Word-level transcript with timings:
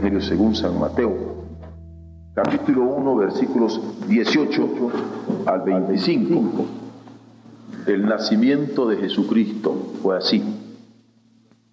Según 0.00 0.56
San 0.56 0.80
Mateo, 0.80 1.14
capítulo 2.34 2.84
1, 2.84 3.16
versículos 3.16 3.78
18 4.08 4.68
al 5.44 5.60
25. 5.60 6.64
El 7.86 8.06
nacimiento 8.06 8.88
de 8.88 8.96
Jesucristo 8.96 9.92
fue 10.02 10.16
así. 10.16 10.42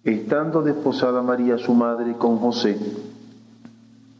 Estando 0.04 0.60
desposada 0.60 1.22
María 1.22 1.56
su 1.56 1.72
madre 1.72 2.18
con 2.18 2.36
José, 2.36 2.78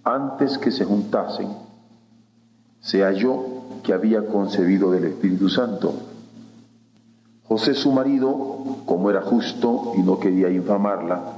antes 0.04 0.56
que 0.56 0.70
se 0.70 0.86
juntasen, 0.86 1.48
se 2.80 3.02
halló 3.02 3.44
que 3.82 3.92
había 3.92 4.26
concebido 4.26 4.90
del 4.90 5.04
Espíritu 5.04 5.50
Santo. 5.50 5.92
José 7.44 7.74
su 7.74 7.92
marido, 7.92 8.78
como 8.86 9.10
era 9.10 9.20
justo 9.20 9.92
y 9.98 10.02
no 10.02 10.18
quería 10.18 10.48
infamarla, 10.48 11.37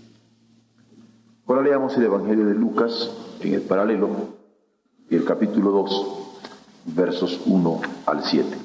Ahora 1.51 1.63
leamos 1.63 1.97
el 1.97 2.03
Evangelio 2.03 2.45
de 2.45 2.53
Lucas 2.53 3.11
en 3.41 3.53
el 3.53 3.61
paralelo, 3.63 4.07
el 5.09 5.25
capítulo 5.25 5.71
2, 5.71 6.07
versos 6.95 7.41
1 7.45 7.81
al 8.05 8.23
7. 8.23 8.57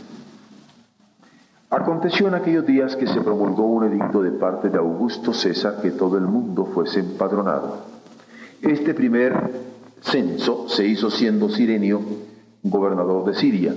Aconteció 1.71 2.29
en 2.29 2.35
aquellos 2.35 2.65
días 2.65 2.95
que 2.95 3.09
se 3.09 3.21
promulgó 3.23 3.65
un 3.65 3.87
edicto 3.87 4.23
de 4.23 4.31
parte 4.31 4.69
de 4.69 4.79
Augusto 4.79 5.33
César 5.33 5.81
que 5.83 5.91
todo 5.91 6.17
el 6.17 6.29
mundo 6.29 6.65
fuese 6.67 7.01
empadronado. 7.01 7.79
Este 8.63 8.95
primer 8.95 9.51
censo 10.03 10.69
se 10.69 10.87
hizo 10.87 11.11
siendo 11.11 11.49
Sirenio 11.49 12.01
gobernador 12.63 13.25
de 13.25 13.35
Siria, 13.35 13.75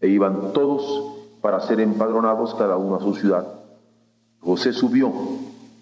e 0.00 0.06
iban 0.06 0.52
todos 0.52 1.16
para 1.40 1.58
ser 1.62 1.80
empadronados 1.80 2.54
cada 2.54 2.76
uno 2.76 2.94
a 2.94 3.00
su 3.00 3.12
ciudad. 3.12 3.44
José 4.38 4.72
subió 4.72 5.12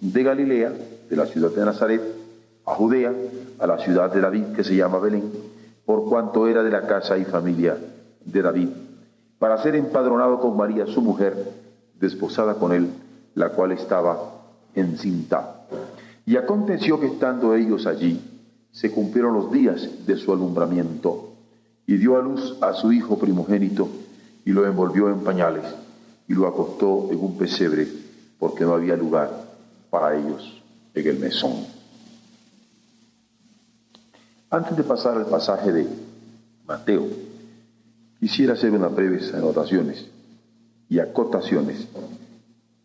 de 0.01 0.23
Galilea, 0.23 0.73
de 1.11 1.15
la 1.17 1.27
ciudad 1.27 1.51
de 1.51 1.65
Nazaret, 1.67 2.18
a 2.69 2.75
Judea, 2.75 3.15
a 3.59 3.67
la 3.67 3.79
ciudad 3.79 4.13
de 4.13 4.21
David 4.21 4.45
que 4.55 4.63
se 4.63 4.77
llama 4.77 4.99
Belén, 4.99 5.33
por 5.87 6.05
cuanto 6.05 6.47
era 6.47 6.63
de 6.63 6.71
la 6.71 6.87
casa 6.87 7.17
y 7.17 7.25
familia 7.25 7.77
de 8.25 8.43
David, 8.43 8.69
para 9.39 9.63
ser 9.63 9.75
empadronado 9.75 10.39
con 10.39 10.57
María 10.57 10.87
su 10.87 11.01
mujer, 11.01 11.51
desposada 11.99 12.55
con 12.55 12.73
él, 12.73 12.89
la 13.35 13.51
cual 13.51 13.73
estaba 13.73 14.19
encinta. 14.75 15.63
Y 16.27 16.37
aconteció 16.37 17.01
que 17.01 17.07
estando 17.07 17.55
ellos 17.55 17.87
allí, 17.87 18.21
se 18.71 18.91
cumplieron 18.91 19.33
los 19.33 19.51
días 19.51 20.07
de 20.07 20.17
su 20.17 20.33
alumbramiento, 20.33 21.31
y 21.87 21.97
dio 21.97 22.19
a 22.19 22.23
luz 22.23 22.59
a 22.61 22.75
su 22.75 22.93
hijo 22.93 23.19
primogénito, 23.19 23.89
y 24.45 24.51
lo 24.51 24.67
envolvió 24.67 25.09
en 25.09 25.21
pañales, 25.21 25.65
y 26.29 26.35
lo 26.35 26.47
acostó 26.47 27.09
en 27.11 27.19
un 27.19 27.39
pesebre, 27.39 27.89
porque 28.39 28.65
no 28.65 28.75
había 28.75 28.95
lugar 28.95 29.31
para 29.89 30.15
ellos 30.15 30.63
en 30.95 31.07
el 31.07 31.19
mesón. 31.19 31.78
Antes 34.51 34.79
de 34.79 34.83
pasar 34.83 35.19
al 35.19 35.27
pasaje 35.27 35.73
de 35.73 35.87
Mateo, 36.67 37.07
quisiera 38.19 38.55
hacer 38.55 38.71
unas 38.71 38.95
breves 38.95 39.35
anotaciones 39.35 40.09
y 40.89 41.01
acotaciones 41.01 41.87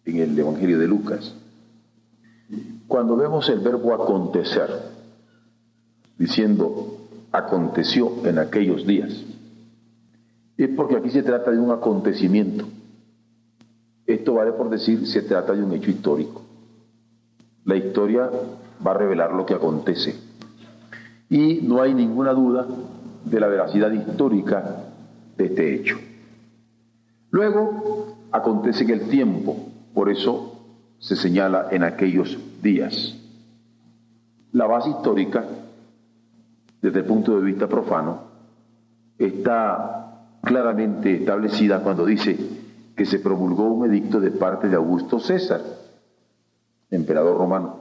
en 0.04 0.18
el 0.18 0.38
Evangelio 0.38 0.78
de 0.78 0.88
Lucas. 0.88 1.34
Cuando 2.86 3.16
vemos 3.16 3.48
el 3.48 3.60
verbo 3.60 3.94
acontecer, 3.94 4.70
diciendo 6.18 6.98
aconteció 7.32 8.26
en 8.26 8.40
aquellos 8.40 8.86
días, 8.86 9.24
es 10.58 10.70
porque 10.76 10.98
aquí 10.98 11.12
se 11.12 11.24
trata 11.24 11.52
de 11.52 11.60
un 11.60 11.72
acontecimiento. 11.72 12.66
Esto 14.06 14.34
vale 14.34 14.52
por 14.52 14.70
decir, 14.70 15.08
se 15.08 15.22
trata 15.22 15.54
de 15.54 15.64
un 15.64 15.72
hecho 15.72 15.90
histórico. 15.90 16.42
La 17.64 17.78
historia 17.78 18.30
va 18.86 18.92
a 18.92 18.98
revelar 18.98 19.32
lo 19.32 19.46
que 19.46 19.54
acontece 19.54 20.23
y 21.34 21.62
no 21.64 21.82
hay 21.82 21.96
ninguna 21.96 22.32
duda 22.32 22.68
de 23.26 23.40
la 23.40 23.48
veracidad 23.48 23.92
histórica 23.92 24.84
de 25.36 25.46
este 25.46 25.74
hecho. 25.74 25.98
Luego 27.32 28.18
acontece 28.32 28.86
que 28.86 28.94
el 28.94 29.10
tiempo, 29.10 29.58
por 29.96 30.12
eso 30.12 30.60
se 31.00 31.16
señala 31.16 31.70
en 31.72 31.82
aquellos 31.82 32.38
días. 32.62 33.18
La 34.52 34.68
base 34.68 34.92
histórica, 34.92 35.44
desde 36.84 37.00
el 37.00 37.06
punto 37.06 37.36
de 37.36 37.42
vista 37.44 37.68
profano, 37.68 38.20
está 39.18 40.28
claramente 40.44 41.16
establecida 41.16 41.82
cuando 41.82 42.06
dice 42.06 42.38
que 42.96 43.08
se 43.08 43.18
promulgó 43.18 43.70
un 43.70 43.90
edicto 43.90 44.20
de 44.20 44.30
parte 44.30 44.70
de 44.70 44.76
Augusto 44.76 45.18
César, 45.18 45.62
emperador 46.92 47.40
romano. 47.40 47.78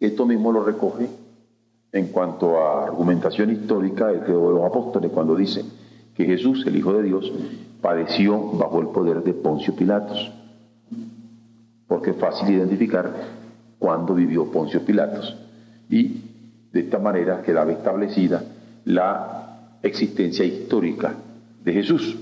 Esto 0.00 0.24
mismo 0.24 0.52
lo 0.52 0.64
recoge 0.64 1.27
en 1.92 2.08
cuanto 2.08 2.58
a 2.58 2.84
argumentación 2.84 3.50
histórica, 3.50 4.10
el 4.10 4.20
credo 4.20 4.48
de 4.48 4.54
los 4.56 4.64
apóstoles, 4.64 5.10
cuando 5.10 5.34
dice 5.34 5.64
que 6.14 6.24
Jesús, 6.24 6.64
el 6.66 6.76
Hijo 6.76 6.92
de 6.92 7.02
Dios, 7.02 7.32
padeció 7.80 8.38
bajo 8.52 8.80
el 8.80 8.88
poder 8.88 9.22
de 9.22 9.32
Poncio 9.32 9.74
Pilatos, 9.74 10.30
porque 11.86 12.10
es 12.10 12.16
fácil 12.16 12.50
identificar 12.50 13.12
cuándo 13.78 14.14
vivió 14.14 14.50
Poncio 14.50 14.84
Pilatos. 14.84 15.36
Y 15.88 16.22
de 16.72 16.80
esta 16.80 16.98
manera 16.98 17.42
quedaba 17.42 17.72
establecida 17.72 18.42
la 18.84 19.78
existencia 19.82 20.44
histórica 20.44 21.14
de 21.64 21.72
Jesús. 21.72 22.16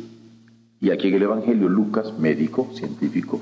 Y 0.80 0.90
aquí 0.90 1.08
en 1.08 1.14
el 1.14 1.22
Evangelio 1.22 1.68
Lucas, 1.68 2.16
médico, 2.18 2.68
científico, 2.74 3.40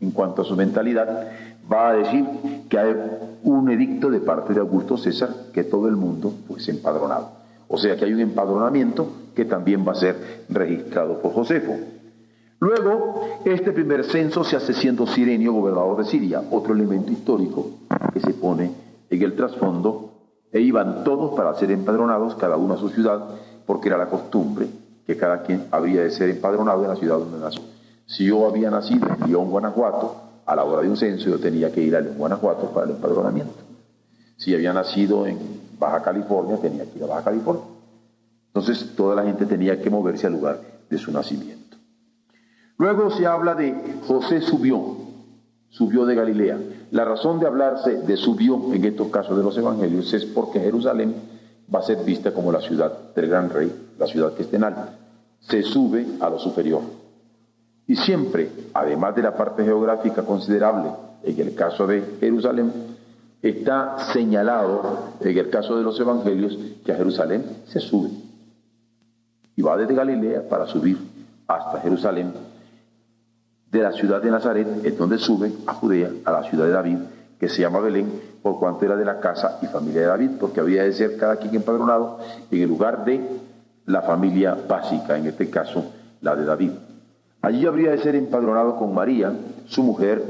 en 0.00 0.12
cuanto 0.12 0.42
a 0.42 0.44
su 0.44 0.54
mentalidad, 0.56 1.30
va 1.70 1.90
a 1.90 1.94
decir 1.94 2.24
que 2.68 2.78
hay 2.78 2.94
un 3.42 3.70
edicto 3.70 4.10
de 4.10 4.20
parte 4.20 4.54
de 4.54 4.60
Augusto 4.60 4.96
César 4.96 5.30
que 5.52 5.64
todo 5.64 5.88
el 5.88 5.96
mundo 5.96 6.32
pues 6.46 6.68
empadronado. 6.68 7.30
O 7.68 7.78
sea 7.78 7.96
que 7.96 8.04
hay 8.04 8.12
un 8.12 8.20
empadronamiento 8.20 9.08
que 9.34 9.44
también 9.44 9.86
va 9.86 9.92
a 9.92 9.96
ser 9.96 10.44
registrado 10.48 11.20
por 11.20 11.32
Josefo. 11.32 11.74
Luego, 12.58 13.40
este 13.44 13.72
primer 13.72 14.04
censo 14.04 14.42
se 14.42 14.56
hace 14.56 14.72
siendo 14.72 15.06
Sirenio 15.06 15.52
gobernador 15.52 15.98
de 15.98 16.04
Siria, 16.04 16.42
otro 16.50 16.72
elemento 16.72 17.12
histórico 17.12 17.70
que 18.14 18.20
se 18.20 18.32
pone 18.32 18.72
en 19.10 19.22
el 19.22 19.36
trasfondo, 19.36 20.12
e 20.52 20.60
iban 20.60 21.04
todos 21.04 21.36
para 21.36 21.54
ser 21.54 21.70
empadronados, 21.70 22.34
cada 22.36 22.56
uno 22.56 22.74
a 22.74 22.78
su 22.78 22.88
ciudad, 22.88 23.22
porque 23.66 23.88
era 23.88 23.98
la 23.98 24.08
costumbre 24.08 24.68
que 25.06 25.16
cada 25.16 25.42
quien 25.42 25.66
habría 25.70 26.02
de 26.02 26.10
ser 26.10 26.30
empadronado 26.30 26.82
en 26.82 26.88
la 26.88 26.96
ciudad 26.96 27.18
donde 27.18 27.38
nació. 27.38 27.62
Si 28.06 28.24
yo 28.24 28.46
había 28.46 28.70
nacido 28.70 29.08
en 29.08 29.28
León, 29.28 29.50
Guanajuato, 29.50 30.25
a 30.46 30.54
la 30.54 30.64
hora 30.64 30.82
de 30.82 30.88
un 30.88 30.96
censo 30.96 31.28
yo 31.28 31.38
tenía 31.38 31.72
que 31.72 31.82
ir 31.82 31.96
a 31.96 32.00
León, 32.00 32.16
Guanajuato 32.16 32.70
para 32.70 32.86
el 32.86 32.92
empadronamiento. 32.92 33.54
Si 34.36 34.54
había 34.54 34.72
nacido 34.72 35.26
en 35.26 35.38
Baja 35.78 36.02
California, 36.02 36.56
tenía 36.56 36.84
que 36.84 36.98
ir 36.98 37.04
a 37.04 37.08
Baja 37.08 37.24
California. 37.24 37.64
Entonces 38.48 38.94
toda 38.96 39.14
la 39.14 39.24
gente 39.24 39.44
tenía 39.44 39.80
que 39.80 39.90
moverse 39.90 40.26
al 40.26 40.34
lugar 40.34 40.60
de 40.88 40.98
su 40.98 41.10
nacimiento. 41.10 41.76
Luego 42.78 43.10
se 43.10 43.26
habla 43.26 43.54
de 43.54 43.74
José 44.06 44.40
subió, 44.40 44.96
subió 45.68 46.06
de 46.06 46.14
Galilea. 46.14 46.58
La 46.90 47.04
razón 47.04 47.40
de 47.40 47.46
hablarse 47.46 48.02
de 48.02 48.16
subió 48.16 48.72
en 48.72 48.84
estos 48.84 49.08
casos 49.08 49.36
de 49.36 49.42
los 49.42 49.56
evangelios 49.58 50.12
es 50.14 50.24
porque 50.26 50.60
Jerusalén 50.60 51.14
va 51.74 51.80
a 51.80 51.82
ser 51.82 52.04
vista 52.04 52.32
como 52.32 52.52
la 52.52 52.60
ciudad 52.60 53.12
del 53.14 53.28
gran 53.28 53.50
rey, 53.50 53.72
la 53.98 54.06
ciudad 54.06 54.34
que 54.34 54.42
está 54.42 54.56
en 54.56 54.64
alta. 54.64 54.98
Se 55.40 55.62
sube 55.62 56.06
a 56.20 56.30
lo 56.30 56.38
superior. 56.38 56.82
Y 57.86 57.96
siempre, 57.96 58.50
además 58.74 59.14
de 59.14 59.22
la 59.22 59.36
parte 59.36 59.64
geográfica 59.64 60.22
considerable, 60.22 60.90
en 61.22 61.40
el 61.40 61.54
caso 61.54 61.86
de 61.86 62.16
Jerusalén, 62.20 62.72
está 63.42 63.98
señalado, 64.12 65.14
en 65.20 65.38
el 65.38 65.50
caso 65.50 65.76
de 65.76 65.84
los 65.84 65.98
evangelios, 66.00 66.58
que 66.84 66.92
a 66.92 66.96
Jerusalén 66.96 67.44
se 67.66 67.80
sube. 67.80 68.10
Y 69.54 69.62
va 69.62 69.76
desde 69.76 69.94
Galilea 69.94 70.48
para 70.48 70.66
subir 70.66 70.98
hasta 71.46 71.80
Jerusalén. 71.80 72.32
De 73.70 73.82
la 73.82 73.92
ciudad 73.92 74.20
de 74.20 74.30
Nazaret 74.30 74.66
es 74.84 74.98
donde 74.98 75.18
sube 75.18 75.52
a 75.66 75.74
Judea, 75.74 76.10
a 76.24 76.32
la 76.32 76.42
ciudad 76.44 76.66
de 76.66 76.72
David, 76.72 76.98
que 77.38 77.48
se 77.48 77.62
llama 77.62 77.80
Belén, 77.80 78.20
por 78.42 78.58
cuanto 78.58 78.84
era 78.84 78.96
de 78.96 79.04
la 79.04 79.20
casa 79.20 79.58
y 79.62 79.66
familia 79.66 80.02
de 80.02 80.06
David, 80.06 80.30
porque 80.40 80.60
había 80.60 80.82
de 80.82 80.92
ser 80.92 81.16
cada 81.16 81.36
quien 81.36 81.54
empadronado 81.54 82.18
en 82.50 82.62
el 82.62 82.68
lugar 82.68 83.04
de 83.04 83.20
la 83.86 84.02
familia 84.02 84.56
básica, 84.68 85.16
en 85.16 85.26
este 85.26 85.50
caso 85.50 85.92
la 86.20 86.34
de 86.34 86.44
David. 86.44 86.70
Allí 87.46 87.64
habría 87.64 87.92
de 87.92 87.98
ser 87.98 88.16
empadronado 88.16 88.74
con 88.74 88.92
María, 88.92 89.32
su 89.66 89.84
mujer, 89.84 90.20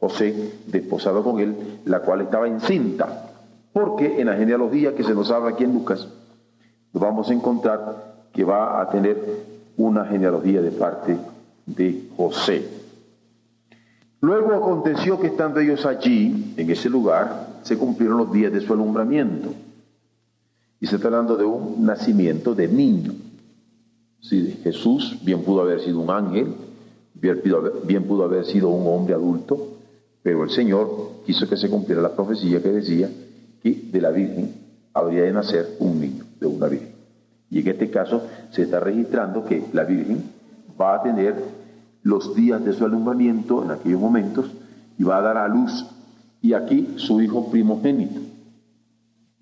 José, 0.00 0.54
desposado 0.68 1.22
con 1.22 1.38
él, 1.38 1.54
la 1.84 2.00
cual 2.00 2.22
estaba 2.22 2.48
encinta. 2.48 3.30
Porque 3.74 4.22
en 4.22 4.28
la 4.28 4.36
genealogía 4.36 4.94
que 4.94 5.04
se 5.04 5.14
nos 5.14 5.30
habla 5.30 5.50
aquí 5.50 5.64
en 5.64 5.74
Lucas, 5.74 6.08
vamos 6.94 7.28
a 7.28 7.34
encontrar 7.34 8.28
que 8.32 8.42
va 8.42 8.80
a 8.80 8.88
tener 8.88 9.18
una 9.76 10.06
genealogía 10.06 10.62
de 10.62 10.70
parte 10.70 11.18
de 11.66 12.08
José. 12.16 12.66
Luego 14.22 14.54
aconteció 14.54 15.20
que 15.20 15.26
estando 15.26 15.60
ellos 15.60 15.84
allí, 15.84 16.54
en 16.56 16.70
ese 16.70 16.88
lugar, 16.88 17.58
se 17.64 17.76
cumplieron 17.76 18.16
los 18.16 18.32
días 18.32 18.50
de 18.50 18.62
su 18.62 18.72
alumbramiento. 18.72 19.50
Y 20.80 20.86
se 20.86 20.96
está 20.96 21.08
hablando 21.08 21.36
de 21.36 21.44
un 21.44 21.84
nacimiento 21.84 22.54
de 22.54 22.66
niño. 22.66 23.12
Sí, 24.28 24.58
Jesús 24.64 25.18
bien 25.22 25.42
pudo 25.42 25.60
haber 25.60 25.80
sido 25.80 26.00
un 26.00 26.10
ángel, 26.10 26.48
bien 27.14 28.04
pudo 28.04 28.24
haber 28.24 28.44
sido 28.44 28.70
un 28.70 28.84
hombre 28.88 29.14
adulto, 29.14 29.76
pero 30.20 30.42
el 30.42 30.50
Señor 30.50 31.22
quiso 31.24 31.48
que 31.48 31.56
se 31.56 31.70
cumpliera 31.70 32.02
la 32.02 32.16
profecía 32.16 32.60
que 32.60 32.70
decía 32.70 33.08
que 33.62 33.88
de 33.92 34.00
la 34.00 34.10
Virgen 34.10 34.52
habría 34.92 35.22
de 35.22 35.32
nacer 35.32 35.76
un 35.78 36.00
niño, 36.00 36.24
de 36.40 36.46
una 36.46 36.66
Virgen. 36.66 36.90
Y 37.50 37.60
en 37.60 37.68
este 37.68 37.88
caso 37.88 38.22
se 38.50 38.62
está 38.62 38.80
registrando 38.80 39.44
que 39.44 39.62
la 39.72 39.84
Virgen 39.84 40.24
va 40.80 40.96
a 40.96 41.02
tener 41.04 41.36
los 42.02 42.34
días 42.34 42.64
de 42.64 42.72
su 42.72 42.84
alumbramiento 42.84 43.62
en 43.62 43.70
aquellos 43.70 44.00
momentos 44.00 44.50
y 44.98 45.04
va 45.04 45.18
a 45.18 45.22
dar 45.22 45.36
a 45.36 45.46
luz. 45.46 45.86
Y 46.42 46.52
aquí 46.54 46.94
su 46.96 47.20
hijo 47.20 47.48
primogénito. 47.48 48.20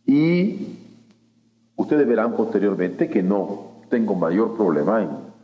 Y 0.05 0.77
ustedes 1.75 2.07
verán 2.07 2.37
posteriormente 2.37 3.09
que 3.09 3.23
no 3.23 3.74
tengo 3.89 4.15
mayor 4.15 4.57
problema 4.57 5.03
en, 5.03 5.35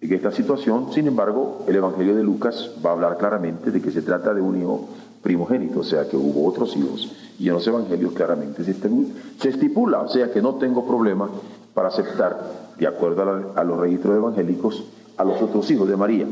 esta 0.00 0.32
situación. 0.32 0.92
Sin 0.92 1.06
embargo, 1.06 1.64
el 1.68 1.76
Evangelio 1.76 2.16
de 2.16 2.24
Lucas 2.24 2.70
va 2.84 2.90
a 2.90 2.92
hablar 2.94 3.18
claramente 3.18 3.70
de 3.70 3.80
que 3.80 3.90
se 3.90 4.02
trata 4.02 4.32
de 4.32 4.40
un 4.40 4.60
hijo 4.60 4.88
primogénito, 5.22 5.80
o 5.80 5.84
sea 5.84 6.08
que 6.08 6.16
hubo 6.16 6.46
otros 6.48 6.76
hijos. 6.76 7.14
Y 7.38 7.48
en 7.48 7.54
los 7.54 7.66
Evangelios 7.66 8.12
claramente 8.12 8.64
se 8.64 9.48
estipula, 9.48 10.00
o 10.00 10.08
sea 10.08 10.32
que 10.32 10.40
no 10.40 10.54
tengo 10.54 10.86
problema 10.86 11.28
para 11.74 11.88
aceptar, 11.88 12.70
de 12.78 12.86
acuerdo 12.86 13.52
a, 13.54 13.64
los 13.64 13.78
registros 13.78 14.16
evangélicos, 14.16 14.84
a 15.16 15.24
los 15.24 15.40
otros 15.40 15.70
hijos 15.70 15.88
de 15.88 15.96
María. 15.96 16.26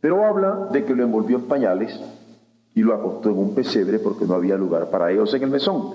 Pero 0.00 0.24
habla 0.24 0.68
de 0.72 0.84
que 0.84 0.94
lo 0.94 1.02
envolvió 1.02 1.38
en 1.38 1.44
pañales 1.44 1.98
y 2.74 2.82
lo 2.82 2.94
acostó 2.94 3.30
en 3.30 3.38
un 3.38 3.54
pesebre 3.54 3.98
porque 3.98 4.24
no 4.24 4.34
había 4.34 4.56
lugar 4.56 4.90
para 4.90 5.10
ellos 5.10 5.32
en 5.34 5.42
el 5.42 5.50
mesón. 5.50 5.94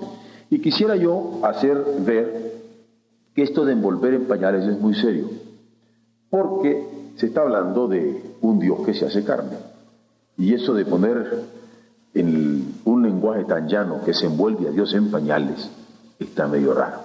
Y 0.50 0.60
quisiera 0.60 0.96
yo 0.96 1.40
hacer 1.42 1.82
ver 2.00 2.59
esto 3.40 3.64
de 3.64 3.72
envolver 3.72 4.14
en 4.14 4.26
pañales 4.26 4.66
es 4.66 4.78
muy 4.80 4.94
serio, 4.94 5.28
porque 6.30 6.86
se 7.16 7.26
está 7.26 7.42
hablando 7.42 7.88
de 7.88 8.22
un 8.40 8.58
Dios 8.58 8.80
que 8.84 8.94
se 8.94 9.06
hace 9.06 9.24
carne. 9.24 9.56
Y 10.36 10.54
eso 10.54 10.74
de 10.74 10.84
poner 10.84 11.44
en 12.14 12.74
un 12.84 13.02
lenguaje 13.02 13.44
tan 13.44 13.68
llano 13.68 14.02
que 14.04 14.14
se 14.14 14.26
envuelve 14.26 14.68
a 14.68 14.72
Dios 14.72 14.94
en 14.94 15.10
pañales 15.10 15.70
está 16.18 16.48
medio 16.48 16.74
raro. 16.74 16.98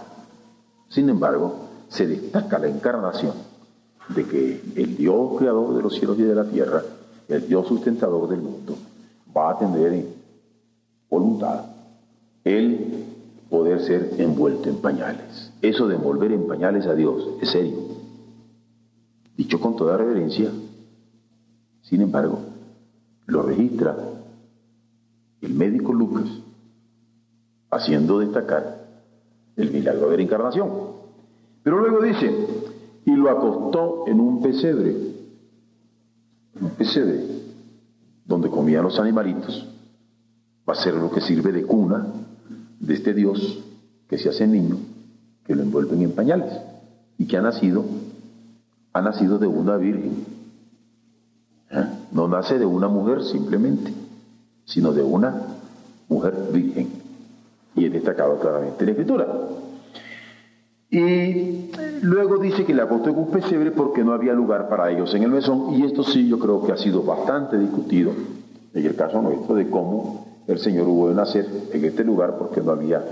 Sin 0.90 1.10
embargo, 1.10 1.56
se 1.90 2.08
destaca 2.08 2.60
la 2.60 2.68
encarnación 2.68 3.34
de 4.10 4.24
que 4.26 4.62
el 4.76 4.96
Dios 4.98 5.38
creador 5.38 5.76
de 5.76 5.82
los 5.82 5.96
cielos 5.96 6.18
y 6.20 6.24
de 6.24 6.36
la 6.36 6.46
tierra, 6.46 6.84
el 7.28 7.48
Dios 7.48 7.68
sustentador 7.68 8.30
del 8.30 8.42
mundo, 8.42 8.76
va 9.36 9.52
a 9.52 9.58
tener 9.58 9.94
en 9.94 10.14
voluntad 11.10 11.66
el 12.44 13.06
poder 13.50 13.82
ser 13.82 14.16
envuelto 14.18 14.70
en 14.70 14.78
pañales. 14.78 15.52
Eso 15.66 15.88
de 15.88 15.96
envolver 15.96 16.32
en 16.32 16.46
pañales 16.46 16.86
a 16.86 16.94
Dios 16.94 17.28
es 17.42 17.50
serio. 17.50 17.76
Dicho 19.36 19.60
con 19.60 19.76
toda 19.76 19.98
reverencia, 19.98 20.52
sin 21.82 22.02
embargo, 22.02 22.40
lo 23.26 23.42
registra 23.42 23.98
el 25.42 25.54
médico 25.56 25.92
Lucas, 25.92 26.30
haciendo 27.72 28.20
destacar 28.20 28.86
el 29.56 29.72
milagro 29.72 30.12
de 30.12 30.18
la 30.18 30.24
encarnación. 30.24 30.70
Pero 31.64 31.80
luego 31.80 32.00
dice, 32.00 32.32
y 33.04 33.16
lo 33.16 33.32
acostó 33.32 34.04
en 34.06 34.20
un 34.20 34.44
pesebre, 34.44 34.96
un 36.62 36.70
pesebre 36.78 37.26
donde 38.24 38.52
comían 38.52 38.84
los 38.84 39.00
animalitos, 39.00 39.68
va 40.70 40.74
a 40.74 40.84
ser 40.84 40.94
lo 40.94 41.10
que 41.10 41.22
sirve 41.22 41.52
de 41.52 41.66
cuna 41.66 42.06
de 42.80 42.94
este 42.94 43.16
Dios 43.16 43.64
que 44.08 44.20
se 44.20 44.30
hace 44.30 44.46
niño, 44.46 44.78
que 45.46 45.56
lo 45.56 45.64
envuelven 45.64 46.02
en 46.02 46.12
pañales 46.12 46.52
y 47.18 47.26
que 47.26 47.38
ha 47.38 47.42
nacido, 47.42 47.86
ha 48.94 49.02
nacido 49.02 49.38
de 49.38 49.48
una 49.48 49.78
virgen. 49.78 50.26
¿Eh? 51.72 51.86
No 52.12 52.28
nace 52.28 52.60
de 52.60 52.66
una 52.66 52.88
mujer 52.88 53.24
simplemente, 53.24 53.94
sino 54.66 54.92
de 54.92 55.04
una 55.04 55.42
mujer 56.08 56.34
virgen. 56.52 56.90
Y 57.76 57.86
es 57.86 57.94
destacado 57.94 58.40
claramente 58.40 58.80
en 58.80 58.86
la 58.86 58.92
escritura. 58.92 59.28
Y 60.90 61.72
luego 62.02 62.38
dice 62.38 62.64
que 62.64 62.74
le 62.74 62.82
acostó 62.82 63.10
en 63.10 63.18
un 63.18 63.30
pesebre 63.30 63.72
porque 63.72 64.04
no 64.04 64.14
había 64.14 64.34
lugar 64.34 64.70
para 64.70 64.90
ellos 64.92 65.14
en 65.14 65.24
el 65.24 65.32
mesón. 65.32 65.74
Y 65.74 65.84
esto 65.84 66.04
sí 66.04 66.28
yo 66.28 66.40
creo 66.40 66.66
que 66.66 66.72
ha 66.72 66.78
sido 66.78 67.04
bastante 67.04 67.58
discutido 67.58 68.12
en 68.74 68.86
el 68.86 68.96
caso 68.96 69.22
nuestro 69.22 69.56
de 69.56 69.70
cómo 69.70 70.26
el 70.48 70.60
Señor 70.60 70.88
hubo 70.88 71.10
de 71.10 71.16
nacer 71.16 71.48
en 71.74 71.86
este 71.86 72.04
lugar 72.04 72.38
porque 72.38 72.62
no 72.62 72.72
había 72.72 73.04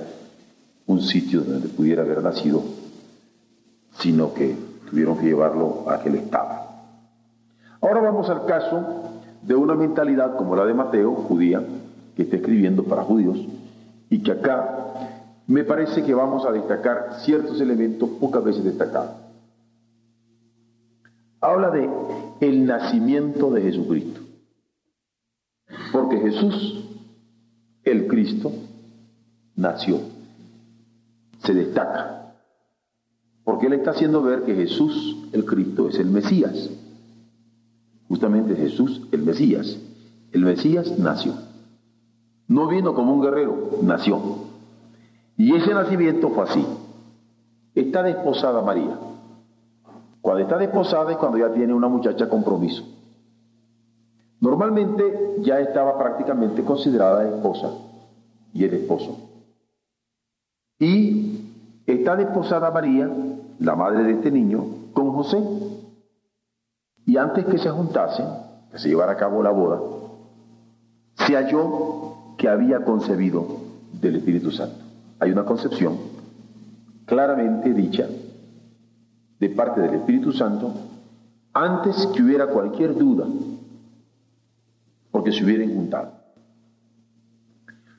un 0.86 1.02
sitio 1.02 1.42
donde 1.42 1.70
pudiera 1.70 2.04
haber 2.04 2.22
nacido, 2.22 2.64
sino 4.00 4.34
que 4.34 4.56
tuvieron 4.90 5.18
que 5.18 5.26
llevarlo 5.26 5.90
a 5.90 5.96
aquel 5.96 6.16
estado. 6.16 6.64
Ahora 7.82 8.02
vamos 8.02 8.30
al 8.30 8.46
caso 8.46 9.12
de 9.42 9.56
una 9.56 9.76
mentalidad 9.76 10.36
como 10.36 10.56
la 10.56 10.66
de 10.66 10.74
Mateo, 10.74 11.14
judía, 11.16 11.64
que 12.16 12.24
está 12.24 12.38
escribiendo 12.38 12.84
para 12.84 13.04
judíos, 13.04 13.38
y 14.10 14.20
que 14.20 14.32
acá 14.32 15.10
me 15.48 15.64
parece 15.64 16.04
que 16.04 16.14
vamos 16.14 16.46
a 16.46 16.52
destacar 16.52 17.20
ciertos 17.22 17.60
elementos 17.60 18.10
pocas 18.20 18.44
veces 18.44 18.64
destacados. 18.64 19.12
Habla 21.42 21.72
de 21.72 21.90
el 22.40 22.66
nacimiento 22.66 23.52
de 23.52 23.62
Jesucristo. 23.62 24.22
Porque 25.92 26.20
Jesús, 26.20 26.86
el 27.84 28.08
Cristo, 28.08 28.52
nació 29.56 30.13
se 31.44 31.54
destaca, 31.54 32.36
porque 33.44 33.68
él 33.68 33.74
está 33.74 33.92
haciendo 33.92 34.22
ver 34.22 34.44
que 34.44 34.56
Jesús, 34.56 35.28
el 35.34 35.46
Cristo, 35.46 35.90
es 35.90 36.00
el 36.00 36.08
Mesías. 36.10 36.70
Justamente 38.08 38.56
Jesús, 38.56 39.08
el 39.12 39.24
Mesías. 39.24 39.78
El 40.32 40.46
Mesías 40.46 40.98
nació. 40.98 41.34
No 42.48 42.68
vino 42.68 42.94
como 42.94 43.14
un 43.14 43.22
guerrero, 43.22 43.80
nació. 43.82 44.20
Y 45.38 45.54
ese 45.56 45.74
nacimiento 45.74 46.30
fue 46.30 46.44
así. 46.44 46.66
Está 47.76 48.04
desposada 48.04 48.62
María. 48.62 48.98
Cuando 50.22 50.44
está 50.44 50.58
desposada 50.58 51.12
es 51.12 51.18
cuando 51.18 51.38
ya 51.38 51.52
tiene 51.54 51.74
una 51.74 51.90
muchacha 51.90 52.30
compromiso. 52.30 52.84
Normalmente 54.40 55.36
ya 55.40 55.60
estaba 55.60 55.98
prácticamente 55.98 56.64
considerada 56.64 57.28
esposa 57.28 57.72
y 58.54 58.64
el 58.64 58.74
esposo. 58.74 59.18
Y 60.80 61.23
está 62.04 62.18
desposada 62.18 62.70
María, 62.70 63.10
la 63.60 63.76
madre 63.78 64.04
de 64.04 64.12
este 64.12 64.30
niño, 64.30 64.66
con 64.92 65.14
José. 65.14 65.42
Y 67.06 67.16
antes 67.16 67.46
que 67.46 67.58
se 67.58 67.70
juntasen, 67.70 68.26
que 68.70 68.78
se 68.78 68.90
llevara 68.90 69.14
a 69.14 69.18
cabo 69.18 69.42
la 69.42 69.52
boda, 69.52 69.80
se 71.16 71.36
halló 71.36 72.36
que 72.38 72.50
había 72.50 72.84
concebido 72.84 73.46
del 74.02 74.18
Espíritu 74.18 74.52
Santo. 74.52 74.84
Hay 75.20 75.32
una 75.32 75.46
concepción 75.46 75.98
claramente 77.06 77.74
dicha 77.74 78.06
de 79.40 79.50
parte 79.50 79.80
del 79.80 79.94
Espíritu 79.94 80.34
Santo 80.34 80.74
antes 81.54 82.06
que 82.08 82.22
hubiera 82.22 82.48
cualquier 82.48 82.98
duda, 82.98 83.26
porque 85.10 85.32
se 85.32 85.46
hubieran 85.46 85.74
juntado. 85.74 86.12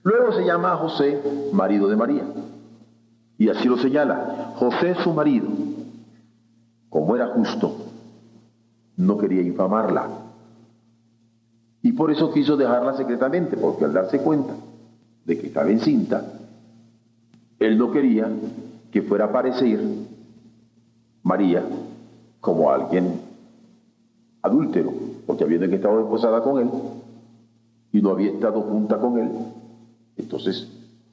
Luego 0.02 0.32
se 0.32 0.44
llama 0.44 0.72
a 0.72 0.76
José 0.76 1.22
marido 1.52 1.88
de 1.88 1.96
María, 1.96 2.24
y 3.44 3.50
así 3.50 3.68
lo 3.68 3.76
señala. 3.76 4.54
José 4.56 4.94
su 5.04 5.12
marido, 5.12 5.46
como 6.88 7.14
era 7.14 7.26
justo, 7.26 7.76
no 8.96 9.18
quería 9.18 9.42
infamarla. 9.42 10.08
Y 11.82 11.92
por 11.92 12.10
eso 12.10 12.32
quiso 12.32 12.56
dejarla 12.56 12.96
secretamente, 12.96 13.58
porque 13.58 13.84
al 13.84 13.92
darse 13.92 14.20
cuenta 14.20 14.54
de 15.26 15.38
que 15.38 15.48
estaba 15.48 15.68
encinta, 15.68 16.24
él 17.58 17.76
no 17.76 17.92
quería 17.92 18.30
que 18.90 19.02
fuera 19.02 19.26
a 19.26 19.28
aparecer 19.28 19.78
María 21.22 21.62
como 22.40 22.70
alguien 22.70 23.20
adúltero, 24.40 24.90
porque 25.26 25.44
habiendo 25.44 25.68
que 25.68 25.76
estado 25.76 25.98
desposada 25.98 26.42
con 26.42 26.62
él 26.62 26.70
y 27.92 28.00
no 28.00 28.08
había 28.08 28.30
estado 28.30 28.62
junta 28.62 28.98
con 28.98 29.18
él, 29.18 29.28
entonces, 30.16 30.66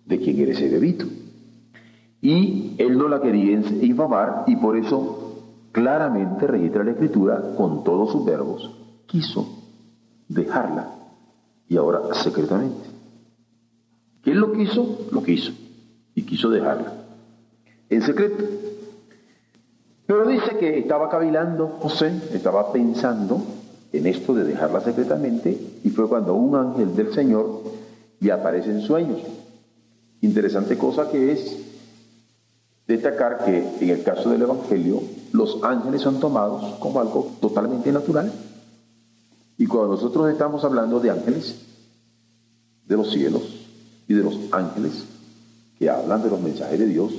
¿de 0.06 0.18
quién 0.18 0.40
era 0.40 0.54
ese 0.54 0.70
bebito? 0.70 1.06
Y 2.22 2.75
él 2.78 2.98
no 2.98 3.08
la 3.08 3.20
quería 3.20 3.60
infamar 3.82 4.44
y 4.48 4.56
por 4.56 4.78
eso 4.78 5.44
claramente 5.72 6.46
registra 6.46 6.84
la 6.84 6.92
escritura 6.92 7.56
con 7.58 7.84
todos 7.84 8.12
sus 8.12 8.24
verbos, 8.24 8.72
quiso 9.08 9.48
dejarla 10.28 10.92
y 11.68 11.78
ahora 11.78 12.13
secretamente. 12.13 12.90
¿Quién 14.22 14.40
lo 14.40 14.51
quiso? 14.51 15.08
Lo 15.12 15.24
quiso 15.24 15.51
y 16.13 16.24
quiso 16.24 16.50
dejarla 16.50 16.94
en 17.90 18.01
secreto. 18.01 18.44
Pero 20.06 20.28
dice 20.28 20.58
que 20.58 20.80
estaba 20.80 21.10
cavilando 21.10 21.68
José, 21.68 22.12
estaba 22.34 22.72
pensando 22.72 23.42
en 23.94 24.08
esto 24.08 24.34
de 24.34 24.44
dejarla 24.44 24.82
secretamente 24.82 25.58
y 25.84 25.90
fue 25.90 26.08
cuando 26.08 26.34
un 26.34 26.56
ángel 26.56 26.96
del 26.96 27.13
Señor 27.13 27.62
le 28.20 28.32
aparece 28.32 28.72
en 28.72 28.82
sueños. 28.82 29.20
Interesante 30.22 30.78
cosa 30.78 31.10
que 31.10 31.32
es 31.32 31.71
destacar 32.92 33.46
que 33.46 33.68
en 33.80 33.90
el 33.90 34.04
caso 34.04 34.30
del 34.30 34.42
Evangelio 34.42 35.02
los 35.32 35.60
ángeles 35.64 36.02
son 36.02 36.20
tomados 36.20 36.76
como 36.80 37.00
algo 37.00 37.32
totalmente 37.42 37.92
natural. 37.92 38.32
Y 39.58 39.66
cuando 39.66 39.96
nosotros 39.96 40.30
estamos 40.32 40.64
hablando 40.64 41.00
de 41.00 41.12
ángeles, 41.12 41.56
de 42.88 42.98
los 42.98 43.12
cielos 43.12 43.44
y 44.08 44.14
de 44.14 44.24
los 44.24 44.38
ángeles 44.52 45.06
que 45.78 45.90
hablan 45.90 46.24
de 46.24 46.30
los 46.30 46.42
mensajes 46.42 46.80
de 46.80 46.88
Dios 46.88 47.14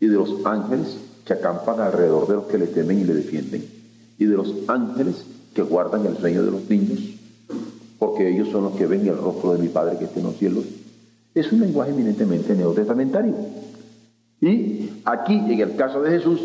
y 0.00 0.06
de 0.06 0.16
los 0.16 0.44
ángeles 0.44 0.98
que 1.24 1.34
acampan 1.34 1.80
alrededor 1.80 2.26
de 2.28 2.34
los 2.34 2.44
que 2.44 2.58
le 2.58 2.66
temen 2.66 3.00
y 3.00 3.04
le 3.04 3.14
defienden 3.14 3.64
y 4.18 4.24
de 4.24 4.36
los 4.36 4.52
ángeles 4.68 5.24
que 5.54 5.62
guardan 5.62 6.06
el 6.06 6.16
sueño 6.16 6.42
de 6.42 6.50
los 6.50 6.68
niños 6.68 7.16
porque 7.98 8.28
ellos 8.28 8.48
son 8.50 8.64
los 8.64 8.76
que 8.76 8.86
ven 8.86 9.06
el 9.06 9.16
rostro 9.16 9.52
de 9.54 9.62
mi 9.62 9.68
Padre 9.68 9.98
que 9.98 10.04
está 10.04 10.20
en 10.20 10.26
los 10.26 10.36
cielos. 10.36 10.64
Es 11.34 11.50
un 11.52 11.60
lenguaje 11.60 11.90
eminentemente 11.90 12.54
neotestamentario. 12.54 13.34
Y 14.40 15.02
aquí, 15.04 15.34
en 15.34 15.60
el 15.60 15.76
caso 15.76 16.02
de 16.02 16.10
Jesús, 16.10 16.40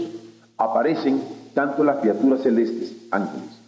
aparecen 0.58 1.22
tanto 1.54 1.84
las 1.84 1.98
criaturas 1.98 2.42
celestes, 2.42 2.94
ángeles, 3.12 3.60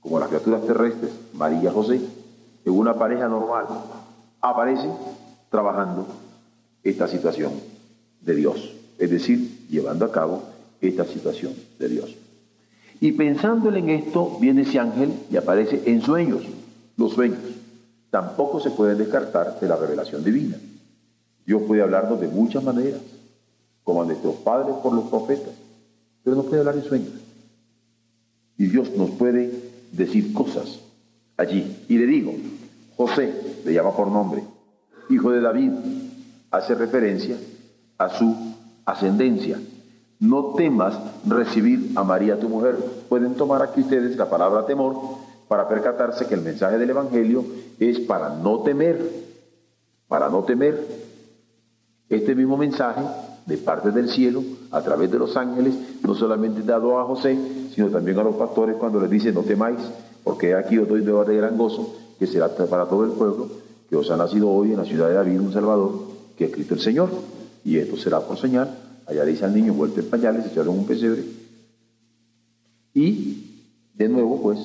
como 0.00 0.18
las 0.18 0.28
criaturas 0.28 0.66
terrestres, 0.66 1.10
María 1.32 1.70
José, 1.70 2.00
en 2.64 2.72
una 2.72 2.94
pareja 2.94 3.28
normal, 3.28 3.66
aparecen 4.40 4.92
trabajando 5.50 6.06
esta 6.82 7.06
situación 7.08 7.52
de 8.20 8.34
Dios, 8.34 8.74
es 8.98 9.10
decir, 9.10 9.66
llevando 9.68 10.04
a 10.04 10.12
cabo 10.12 10.42
esta 10.80 11.04
situación 11.04 11.54
de 11.78 11.88
Dios. 11.88 12.16
Y 13.00 13.12
pensándole 13.12 13.80
en 13.80 13.90
esto, 13.90 14.38
viene 14.40 14.62
ese 14.62 14.78
ángel 14.78 15.12
y 15.30 15.36
aparece 15.36 15.82
en 15.86 16.02
sueños, 16.02 16.42
los 16.96 17.12
sueños. 17.12 17.40
Tampoco 18.10 18.60
se 18.60 18.70
pueden 18.70 18.98
descartar 18.98 19.58
de 19.58 19.68
la 19.68 19.76
revelación 19.76 20.22
divina. 20.22 20.56
Dios 21.44 21.62
puede 21.66 21.82
hablarnos 21.82 22.20
de 22.20 22.28
muchas 22.28 22.62
maneras, 22.62 23.00
como 23.84 24.02
a 24.02 24.06
nuestros 24.06 24.36
padres 24.36 24.74
por 24.82 24.92
los 24.92 25.04
profetas, 25.04 25.54
pero 26.22 26.36
no 26.36 26.42
puede 26.44 26.60
hablar 26.60 26.76
en 26.76 26.84
sueños. 26.84 27.12
Y 28.56 28.66
Dios 28.66 28.90
nos 28.96 29.10
puede 29.10 29.50
decir 29.92 30.32
cosas 30.32 30.80
allí. 31.36 31.84
Y 31.88 31.98
le 31.98 32.06
digo, 32.06 32.32
José, 32.96 33.32
le 33.64 33.72
llama 33.72 33.94
por 33.96 34.08
nombre, 34.08 34.44
hijo 35.10 35.30
de 35.30 35.40
David, 35.40 35.72
hace 36.50 36.74
referencia 36.74 37.36
a 37.98 38.08
su 38.10 38.34
ascendencia. 38.84 39.58
No 40.20 40.54
temas 40.54 40.96
recibir 41.26 41.92
a 41.96 42.04
María 42.04 42.38
tu 42.38 42.48
mujer. 42.48 42.76
Pueden 43.08 43.34
tomar 43.34 43.62
aquí 43.62 43.80
ustedes 43.80 44.16
la 44.16 44.30
palabra 44.30 44.66
temor 44.66 44.96
para 45.48 45.68
percatarse 45.68 46.26
que 46.26 46.34
el 46.34 46.42
mensaje 46.42 46.78
del 46.78 46.90
Evangelio 46.90 47.44
es 47.80 47.98
para 48.00 48.28
no 48.36 48.60
temer, 48.60 49.04
para 50.06 50.28
no 50.28 50.44
temer. 50.44 51.02
Este 52.08 52.34
mismo 52.34 52.56
mensaje 52.56 53.02
de 53.46 53.56
parte 53.58 53.90
del 53.90 54.08
cielo, 54.08 54.42
a 54.70 54.82
través 54.82 55.10
de 55.10 55.18
los 55.18 55.36
ángeles, 55.36 55.74
no 56.02 56.14
solamente 56.14 56.62
dado 56.62 56.98
a 56.98 57.04
José, 57.04 57.36
sino 57.74 57.88
también 57.88 58.18
a 58.18 58.22
los 58.22 58.36
pastores 58.36 58.76
cuando 58.76 59.00
les 59.00 59.10
dice 59.10 59.32
no 59.32 59.42
temáis, 59.42 59.80
porque 60.22 60.54
aquí 60.54 60.78
os 60.78 60.88
doy 60.88 61.00
de 61.00 61.36
gran 61.36 61.56
gozo, 61.56 61.94
que 62.18 62.26
será 62.26 62.48
para 62.48 62.86
todo 62.86 63.04
el 63.04 63.10
pueblo, 63.12 63.48
que 63.88 63.96
os 63.96 64.10
ha 64.10 64.16
nacido 64.16 64.50
hoy 64.50 64.72
en 64.72 64.78
la 64.78 64.84
ciudad 64.84 65.08
de 65.08 65.14
David 65.14 65.40
un 65.40 65.52
Salvador, 65.52 65.92
que 66.36 66.44
es 66.44 66.52
Cristo 66.52 66.74
el 66.74 66.80
Señor. 66.80 67.10
Y 67.64 67.78
esto 67.78 67.96
será 67.96 68.20
por 68.20 68.38
señal, 68.38 68.76
allá 69.06 69.24
dice 69.24 69.44
al 69.44 69.54
niño 69.54 69.74
vuelto 69.74 70.00
en 70.00 70.06
pañales, 70.06 70.46
echaron 70.46 70.78
un 70.78 70.86
pesebre. 70.86 71.24
Y 72.94 73.62
de 73.94 74.08
nuevo, 74.08 74.40
pues, 74.42 74.58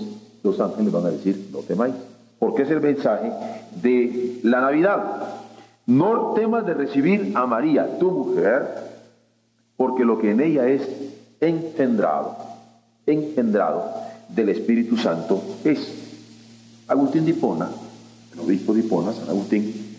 los 0.43 0.59
ángeles 0.59 0.91
van 0.91 1.05
a 1.05 1.09
decir, 1.09 1.49
no 1.51 1.59
temáis, 1.59 1.93
porque 2.39 2.63
es 2.63 2.69
el 2.69 2.81
mensaje 2.81 3.31
de 3.81 4.39
la 4.43 4.61
Navidad. 4.61 5.36
No 5.87 6.33
temas 6.33 6.65
de 6.65 6.73
recibir 6.73 7.31
a 7.35 7.45
María, 7.45 7.97
tu 7.97 8.11
mujer, 8.11 8.67
porque 9.77 10.03
lo 10.03 10.19
que 10.19 10.31
en 10.31 10.41
ella 10.41 10.67
es 10.67 10.81
engendrado, 11.39 12.35
engendrado 13.05 13.93
del 14.27 14.49
Espíritu 14.49 14.97
Santo 14.97 15.41
es. 15.63 16.03
Agustín 16.89 17.23
de 17.23 17.31
Hipona, 17.31 17.69
el 18.33 18.39
obispo 18.39 18.73
de 18.73 18.81
Hipona, 18.81 19.13
San 19.13 19.29
Agustín, 19.29 19.95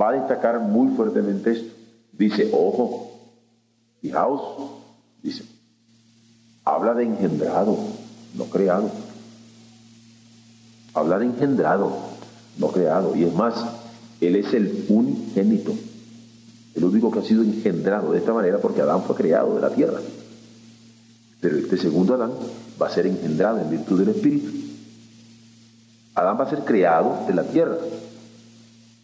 va 0.00 0.10
a 0.10 0.12
destacar 0.12 0.60
muy 0.60 0.94
fuertemente 0.96 1.52
esto. 1.52 1.74
Dice, 2.12 2.50
ojo, 2.52 3.12
fijaos, 4.00 4.70
dice, 5.22 5.44
habla 6.64 6.94
de 6.94 7.04
engendrado, 7.04 7.76
no 8.34 8.44
creado. 8.44 8.90
Habla 10.94 11.18
de 11.18 11.26
engendrado, 11.26 11.92
no 12.58 12.68
creado. 12.68 13.14
Y 13.14 13.24
es 13.24 13.34
más, 13.34 13.54
él 14.20 14.36
es 14.36 14.52
el 14.52 14.84
unigénito, 14.88 15.74
el 16.74 16.84
único 16.84 17.10
que 17.10 17.20
ha 17.20 17.22
sido 17.22 17.42
engendrado 17.42 18.12
de 18.12 18.18
esta 18.18 18.32
manera 18.32 18.58
porque 18.58 18.82
Adán 18.82 19.02
fue 19.02 19.16
creado 19.16 19.54
de 19.54 19.60
la 19.60 19.70
tierra. 19.70 20.00
Pero 21.40 21.56
este 21.56 21.76
segundo 21.76 22.14
Adán 22.14 22.32
va 22.80 22.88
a 22.88 22.90
ser 22.90 23.06
engendrado 23.06 23.60
en 23.60 23.70
virtud 23.70 23.98
del 24.00 24.08
Espíritu. 24.08 24.50
Adán 26.14 26.36
va 26.38 26.44
a 26.44 26.50
ser 26.50 26.64
creado 26.64 27.26
de 27.28 27.34
la 27.34 27.44
tierra, 27.44 27.76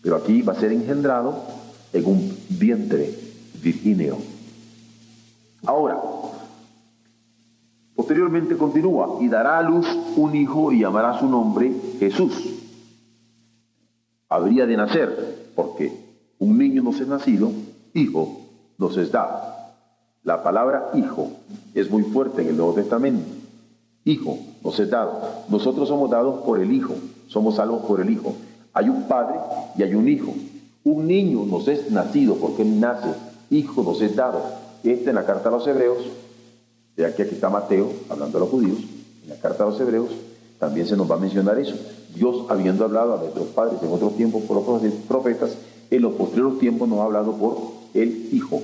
pero 0.03 0.17
aquí 0.17 0.43
va 0.43 0.53
a 0.53 0.61
ser 0.61 0.73
engendrado 0.73 1.43
en 1.93 2.05
un 2.07 2.37
vientre 2.49 3.15
virgineo. 3.63 4.19
Ahora, 5.65 5.97
posteriormente 7.95 8.57
continúa, 8.57 9.19
y 9.21 9.29
dará 9.29 9.59
a 9.59 9.63
luz 9.63 9.87
un 10.17 10.35
hijo 10.35 10.73
y 10.73 10.81
llamará 10.81 11.21
su 11.21 11.29
nombre 11.29 11.73
Jesús 12.01 12.64
habría 14.35 14.67
de 14.67 14.77
nacer, 14.77 15.51
porque 15.55 15.93
un 16.39 16.59
niño 16.59 16.83
no 16.83 16.91
es 16.91 17.07
nacido, 17.07 17.53
hijo 17.93 18.41
nos 18.79 18.97
es 18.97 19.13
dado. 19.13 19.55
La 20.25 20.43
palabra 20.43 20.91
hijo 20.95 21.31
es 21.75 21.91
muy 21.91 22.03
fuerte 22.03 22.43
en 22.43 22.49
el 22.49 22.57
Nuevo 22.57 22.75
Testamento. 22.75 23.25
Hijo 24.05 24.39
nos 24.63 24.79
es 24.81 24.91
dado. 24.91 25.21
Nosotros 25.49 25.89
somos 25.89 26.11
dados 26.11 26.43
por 26.43 26.61
el 26.61 26.73
Hijo, 26.73 26.95
somos 27.29 27.57
salvos 27.57 27.85
por 27.87 28.01
el 28.01 28.11
Hijo. 28.11 28.35
Hay 28.73 28.89
un 28.89 29.05
padre 29.05 29.37
y 29.79 29.83
hay 29.83 29.95
un 29.95 30.09
hijo. 30.09 30.35
Un 30.83 31.07
niño 31.07 31.47
nos 31.47 31.69
es 31.69 31.91
nacido 31.91 32.35
porque 32.35 32.63
él 32.63 32.81
nace, 32.81 33.15
hijo 33.51 33.83
nos 33.83 34.03
es 34.03 34.17
dado. 34.17 34.43
Este 34.83 35.11
en 35.11 35.17
la 35.17 35.25
carta 35.25 35.49
a 35.49 35.53
los 35.53 35.67
hebreos, 35.67 35.99
de 36.97 37.07
aquí 37.07 37.23
aquí 37.23 37.37
está 37.37 37.49
Mateo, 37.49 37.91
hablando 38.11 38.37
a 38.37 38.41
los 38.41 38.51
judíos, 38.51 38.79
en 39.23 39.31
la 39.31 39.37
carta 39.37 39.63
a 39.63 39.67
los 39.67 39.81
hebreos 39.81 40.11
también 40.59 40.87
se 40.87 40.97
nos 40.97 41.11
va 41.11 41.17
a 41.17 41.19
mencionar 41.19 41.59
eso. 41.59 41.75
Dios, 42.15 42.47
habiendo 42.49 42.85
hablado 42.85 43.15
a 43.15 43.19
nuestros 43.19 43.49
padres 43.49 43.83
en 43.83 43.93
otros 43.93 44.17
tiempos 44.17 44.43
por 44.43 44.59
otros 44.59 44.83
profetas, 45.09 45.57
en 45.91 46.03
los 46.03 46.15
posteriores 46.15 46.59
tiempos 46.59 46.89
nos 46.89 47.01
ha 47.01 47.05
hablado 47.05 47.33
por 47.33 47.57
el 47.95 48.29
Hijo. 48.33 48.61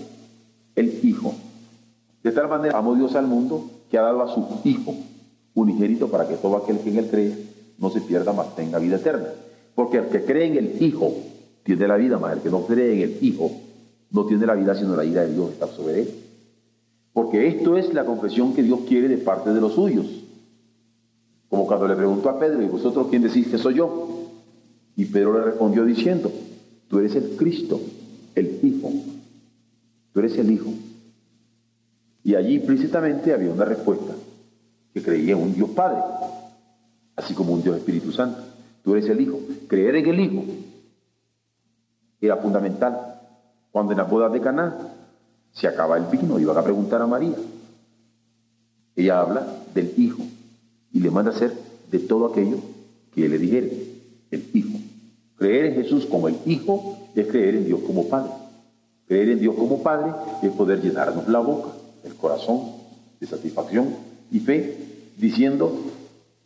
El 0.75 1.01
Hijo. 1.05 1.35
De 2.23 2.33
tal 2.33 2.49
manera 2.49 2.79
amó 2.79 2.95
Dios 2.95 3.15
al 3.15 3.27
mundo 3.27 3.65
que 3.91 3.99
ha 3.99 4.03
dado 4.03 4.23
a 4.23 4.33
su 4.33 4.47
Hijo 4.65 4.95
unigénito 5.55 6.09
para 6.09 6.29
que 6.29 6.37
todo 6.37 6.57
aquel 6.57 6.79
que 6.79 6.91
en 6.91 6.99
él 6.99 7.09
cree 7.11 7.33
no 7.79 7.91
se 7.91 8.01
pierda, 8.01 8.33
mas 8.33 8.55
tenga 8.55 8.79
vida 8.79 8.97
eterna. 8.97 9.29
Porque 9.75 9.99
el 9.99 10.07
que 10.07 10.25
cree 10.25 10.47
en 10.47 10.57
el 10.57 10.83
Hijo 10.83 11.13
tiene 11.63 11.89
la 11.89 11.97
vida, 11.97 12.19
más 12.19 12.35
el 12.35 12.41
que 12.41 12.51
no 12.51 12.67
cree 12.67 12.95
en 12.95 13.01
el 13.03 13.19
Hijo 13.21 13.51
no 14.11 14.27
tiene 14.27 14.47
la 14.47 14.55
vida, 14.55 14.75
sino 14.75 14.97
la 14.97 15.05
ira 15.05 15.23
de 15.23 15.35
Dios 15.35 15.51
está 15.51 15.67
sobre 15.67 16.01
él. 16.01 16.11
Porque 17.13 17.49
esto 17.49 17.77
es 17.77 17.93
la 17.95 18.05
confesión 18.05 18.55
que 18.55 18.63
Dios 18.63 18.81
quiere 18.89 19.09
de 19.09 19.19
parte 19.19 19.53
de 19.53 19.61
los 19.61 19.75
suyos. 19.75 20.07
Como 21.51 21.67
cuando 21.67 21.89
le 21.89 21.97
preguntó 21.97 22.31
a 22.31 22.39
Pedro, 22.39 22.63
¿y 22.63 22.69
vosotros 22.69 23.09
quién 23.11 23.23
decís 23.23 23.49
que 23.49 23.59
soy 23.59 23.75
yo? 23.75 24.29
Y 24.95 25.05
Pedro 25.07 25.33
le 25.33 25.45
respondió 25.45 25.85
diciendo, 25.85 26.31
tú 26.89 27.01
eres 27.01 27.17
el 27.17 27.37
Cristo, 27.37 27.81
el 28.37 28.61
Hijo. 28.63 28.93
Tú 30.13 30.21
eres 30.21 30.39
el 30.39 30.53
Hijo. 30.53 30.71
Y 32.23 32.37
allí 32.37 32.55
implícitamente 32.55 33.35
había 33.35 33.51
una 33.51 33.65
respuesta, 33.65 34.15
que 34.95 35.03
creía 35.03 35.33
en 35.33 35.43
un 35.43 35.53
Dios 35.53 35.71
Padre, 35.71 36.01
así 37.17 37.35
como 37.35 37.53
un 37.53 37.63
Dios 37.63 37.77
Espíritu 37.77 38.13
Santo. 38.13 38.39
Tú 38.85 38.93
eres 38.95 39.09
el 39.09 39.21
Hijo. 39.21 39.41
Creer 39.67 39.97
en 39.97 40.07
el 40.07 40.21
Hijo 40.21 40.45
era 42.21 42.37
fundamental. 42.37 43.19
Cuando 43.73 43.91
en 43.91 43.99
la 43.99 44.05
boda 44.05 44.29
de 44.29 44.41
Caná 44.41 44.79
se 45.51 45.67
acaba 45.67 45.97
el 45.97 46.05
vino, 46.05 46.39
iban 46.39 46.57
a 46.57 46.63
preguntar 46.63 47.03
a 47.03 47.09
María. 47.09 47.37
Ella 48.95 49.21
habla 49.21 49.47
del 49.75 49.95
Hijo 49.97 50.23
y 50.93 51.01
le 51.01 51.11
manda 51.11 51.31
a 51.31 51.35
hacer 51.35 51.53
de 51.91 51.99
todo 51.99 52.27
aquello 52.27 52.59
que 53.15 53.29
le 53.29 53.39
dijere, 53.39 53.73
el 54.31 54.49
Hijo. 54.55 54.79
Creer 55.37 55.67
en 55.67 55.75
Jesús 55.83 56.07
como 56.07 56.29
el 56.29 56.37
Hijo 56.47 56.99
es 57.15 57.27
creer 57.27 57.57
en 57.57 57.67
Dios 57.67 57.81
como 57.87 58.09
Padre. 58.09 58.31
Creer 59.07 59.31
en 59.31 59.41
Dios 59.41 59.55
como 59.57 59.83
Padre 59.83 60.13
es 60.43 60.51
poder 60.51 60.81
llenarnos 60.81 61.29
la 61.29 61.41
boca, 61.41 61.71
el 62.05 62.15
corazón 62.15 62.61
de 63.19 63.27
satisfacción 63.27 63.89
y 64.31 64.39
fe, 64.41 64.77
diciendo, 65.17 65.73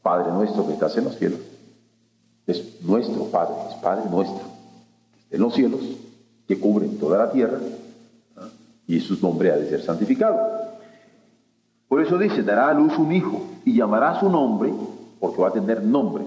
Padre 0.03 0.33
nuestro 0.33 0.67
que 0.67 0.73
estás 0.73 0.97
en 0.97 1.05
los 1.05 1.17
cielos. 1.17 1.41
Es 2.47 2.83
nuestro 2.83 3.25
Padre, 3.27 3.55
es 3.71 3.77
Padre 3.77 4.11
nuestro, 4.11 4.41
que 5.13 5.21
está 5.21 5.37
en 5.37 5.43
los 5.43 5.55
cielos, 5.55 5.81
que 6.47 6.59
cubren 6.59 6.99
toda 6.99 7.19
la 7.19 7.31
tierra, 7.31 7.59
y 8.87 9.01
su 9.01 9.19
nombre 9.21 9.51
ha 9.51 9.57
de 9.57 9.69
ser 9.69 9.83
santificado. 9.83 10.37
Por 11.89 12.03
eso 12.03 12.19
dice, 12.19 12.43
dará 12.43 12.69
a 12.69 12.75
luz 12.75 12.97
un 12.99 13.13
hijo 13.13 13.43
y 13.65 13.75
llamará 13.75 14.19
su 14.21 14.29
nombre, 14.31 14.73
porque 15.21 15.41
va 15.41 15.49
a 15.49 15.53
tener 15.53 15.83
nombre, 15.83 16.25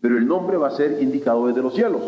pero 0.00 0.16
el 0.16 0.26
nombre 0.26 0.56
va 0.56 0.68
a 0.68 0.76
ser 0.76 1.02
indicado 1.02 1.46
desde 1.46 1.62
los 1.62 1.74
cielos. 1.74 2.02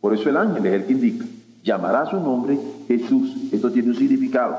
Por 0.00 0.14
eso 0.14 0.28
el 0.28 0.36
ángel 0.36 0.64
es 0.66 0.74
el 0.74 0.86
que 0.86 0.92
indica. 0.92 1.24
Llamará 1.62 2.06
su 2.06 2.20
nombre 2.20 2.58
Jesús. 2.86 3.52
Esto 3.52 3.70
tiene 3.70 3.90
un 3.90 3.96
significado. 3.96 4.56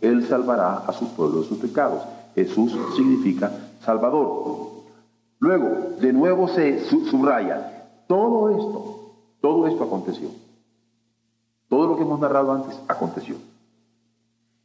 Él 0.00 0.26
salvará 0.26 0.78
a 0.86 0.92
su 0.92 1.08
pueblo 1.14 1.42
de 1.42 1.48
sus 1.48 1.58
pecados. 1.58 2.02
Jesús 2.34 2.76
significa 2.96 3.50
Salvador. 3.80 4.76
Luego, 5.38 5.96
de 6.00 6.12
nuevo 6.12 6.48
se 6.48 6.84
subraya, 6.84 7.88
todo 8.06 8.50
esto, 8.50 9.14
todo 9.40 9.66
esto 9.66 9.84
aconteció. 9.84 10.28
Todo 11.68 11.88
lo 11.88 11.96
que 11.96 12.02
hemos 12.02 12.20
narrado 12.20 12.52
antes 12.52 12.78
aconteció. 12.88 13.36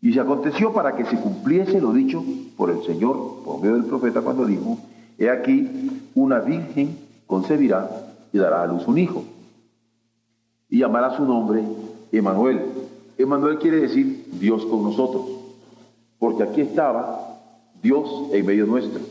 Y 0.02 0.14
se 0.14 0.20
aconteció 0.20 0.74
para 0.74 0.96
que 0.96 1.06
se 1.06 1.18
cumpliese 1.18 1.80
lo 1.80 1.94
dicho 1.94 2.24
por 2.58 2.72
el 2.72 2.84
Señor, 2.84 3.44
por 3.46 3.62
medio 3.62 3.76
del 3.76 3.86
profeta, 3.86 4.22
cuando 4.22 4.46
dijo, 4.46 4.80
he 5.18 5.30
aquí, 5.30 6.02
una 6.16 6.40
virgen 6.40 6.98
concebirá 7.28 7.90
y 8.34 8.40
dará 8.40 8.64
a 8.64 8.68
luz 8.68 8.88
un 8.88 8.98
hijo. 8.98 9.24
Y 10.70 10.80
llamará 10.80 11.16
su 11.16 11.24
nombre 11.24 11.64
Emanuel. 12.12 12.62
Emanuel 13.18 13.60
quiere 13.60 13.78
decir 13.78 14.26
Dios 14.40 14.66
con 14.66 14.84
nosotros. 14.84 15.24
Porque 16.18 16.44
aquí 16.44 16.62
estaba 16.62 17.40
Dios 17.82 18.10
en 18.32 18.46
medio 18.46 18.66
nuestro. 18.66 19.02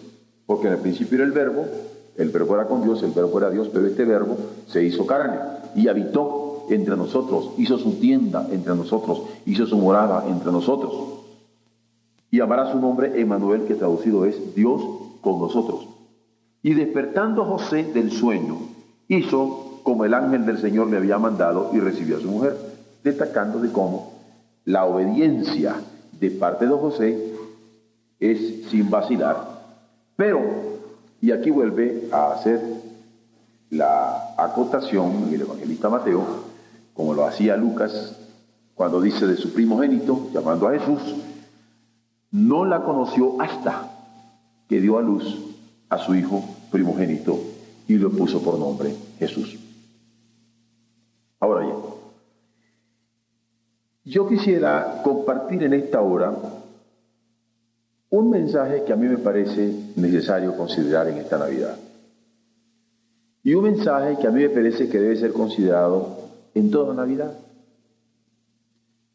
Porque 0.47 0.67
en 0.67 0.75
el 0.75 0.81
principio 0.81 1.17
era 1.17 1.25
el 1.25 1.33
verbo, 1.33 1.67
el 2.17 2.31
verbo 2.31 2.55
era 2.55 2.67
con 2.67 2.83
Dios, 2.83 3.03
el 3.03 3.13
verbo 3.13 3.39
era 3.39 3.51
Dios, 3.51 3.69
pero 3.73 3.87
este 3.87 4.05
verbo 4.05 4.37
se 4.67 4.85
hizo 4.85 5.07
carne 5.07 5.39
y 5.77 5.87
habitó 5.87 6.67
entre 6.71 6.97
nosotros, 6.97 7.53
hizo 7.59 7.79
su 7.79 7.95
tienda 7.95 8.49
entre 8.51 8.75
nosotros, 8.75 9.23
hizo 9.47 9.67
su 9.67 9.77
morada 9.77 10.25
entre 10.29 10.53
nosotros. 10.53 10.93
Y 12.31 12.39
llamará 12.39 12.71
su 12.71 12.79
nombre 12.79 13.21
Emanuel, 13.21 13.65
que 13.65 13.75
traducido 13.75 14.25
es 14.25 14.55
Dios 14.55 14.81
con 15.21 15.39
nosotros. 15.39 15.89
Y 16.63 16.75
despertando 16.75 17.45
José 17.45 17.85
del 17.85 18.13
sueño, 18.13 18.59
hizo 19.09 19.81
como 19.83 20.05
el 20.05 20.15
ángel 20.15 20.47
del 20.47 20.59
Señor 20.59 20.89
le 20.89 20.99
había 20.99 21.19
mandado 21.19 21.71
y 21.73 21.81
recibió 21.81 22.19
a 22.19 22.21
su 22.21 22.29
mujer, 22.29 22.57
destacando 23.03 23.59
de 23.61 23.73
cómo 23.73 24.13
la 24.65 24.85
obediencia 24.85 25.75
de 26.21 26.31
parte 26.31 26.67
de 26.67 26.73
José 26.73 27.35
es 28.21 28.69
sin 28.71 28.91
vacilar. 28.91 29.61
Pero, 30.17 30.41
y 31.21 31.33
aquí 31.33 31.51
vuelve 31.51 32.09
a 32.13 32.33
hacer 32.33 32.61
la 33.71 34.35
acotación 34.37 35.31
el 35.33 35.41
evangelista 35.41 35.89
Mateo, 35.89 36.23
como 36.93 37.15
lo 37.15 37.25
hacía 37.25 37.57
Lucas 37.57 38.20
cuando 38.81 39.03
dice 39.03 39.27
de 39.27 39.37
su 39.37 39.53
primogénito, 39.53 40.31
llamando 40.33 40.67
a 40.67 40.73
Jesús, 40.73 41.15
no 42.31 42.65
la 42.65 42.83
conoció 42.83 43.39
hasta 43.39 43.91
que 44.67 44.81
dio 44.81 44.97
a 44.97 45.03
luz 45.03 45.37
a 45.91 45.99
su 45.99 46.15
hijo 46.15 46.43
primogénito 46.71 47.39
y 47.87 47.97
lo 47.97 48.11
puso 48.11 48.43
por 48.43 48.59
nombre 48.59 48.97
Jesús. 49.19 49.59
Ahora 51.41 51.67
bien, 51.67 51.77
yo 54.07 54.27
quisiera 54.27 55.03
compartir 55.05 55.63
en 55.63 55.75
esta 55.75 56.01
hora 56.01 56.35
un 58.09 58.31
mensaje 58.31 58.85
que 58.85 58.95
a 58.95 58.97
mí 58.97 59.09
me 59.09 59.19
parece 59.19 59.93
necesario 59.97 60.57
considerar 60.57 61.07
en 61.07 61.19
esta 61.19 61.37
Navidad. 61.37 61.77
Y 63.43 63.53
un 63.53 63.65
mensaje 63.65 64.17
que 64.19 64.27
a 64.27 64.31
mí 64.31 64.41
me 64.41 64.49
parece 64.49 64.89
que 64.89 64.99
debe 64.99 65.19
ser 65.19 65.35
considerado 65.35 66.17
en 66.55 66.71
toda 66.71 66.95
Navidad. 66.95 67.35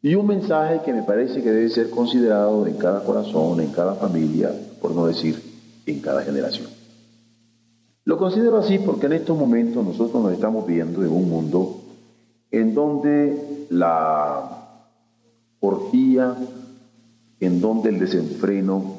Y 0.06 0.14
un 0.14 0.28
mensaje 0.28 0.82
que 0.84 0.92
me 0.92 1.02
parece 1.02 1.42
que 1.42 1.50
debe 1.50 1.68
ser 1.68 1.90
considerado 1.90 2.64
en 2.68 2.76
cada 2.76 3.02
corazón, 3.02 3.60
en 3.60 3.72
cada 3.72 3.96
familia, 3.96 4.52
por 4.80 4.92
no 4.92 5.04
decir 5.04 5.42
en 5.84 5.98
cada 5.98 6.22
generación. 6.22 6.68
Lo 8.04 8.16
considero 8.16 8.56
así 8.58 8.78
porque 8.78 9.06
en 9.06 9.14
estos 9.14 9.36
momentos 9.36 9.84
nosotros 9.84 10.22
nos 10.22 10.32
estamos 10.32 10.64
viendo 10.64 11.02
en 11.02 11.10
un 11.10 11.28
mundo 11.28 11.80
en 12.52 12.72
donde 12.72 13.66
la 13.70 14.78
orgía, 15.58 16.36
en 17.40 17.60
donde 17.60 17.88
el 17.88 17.98
desenfreno, 17.98 18.98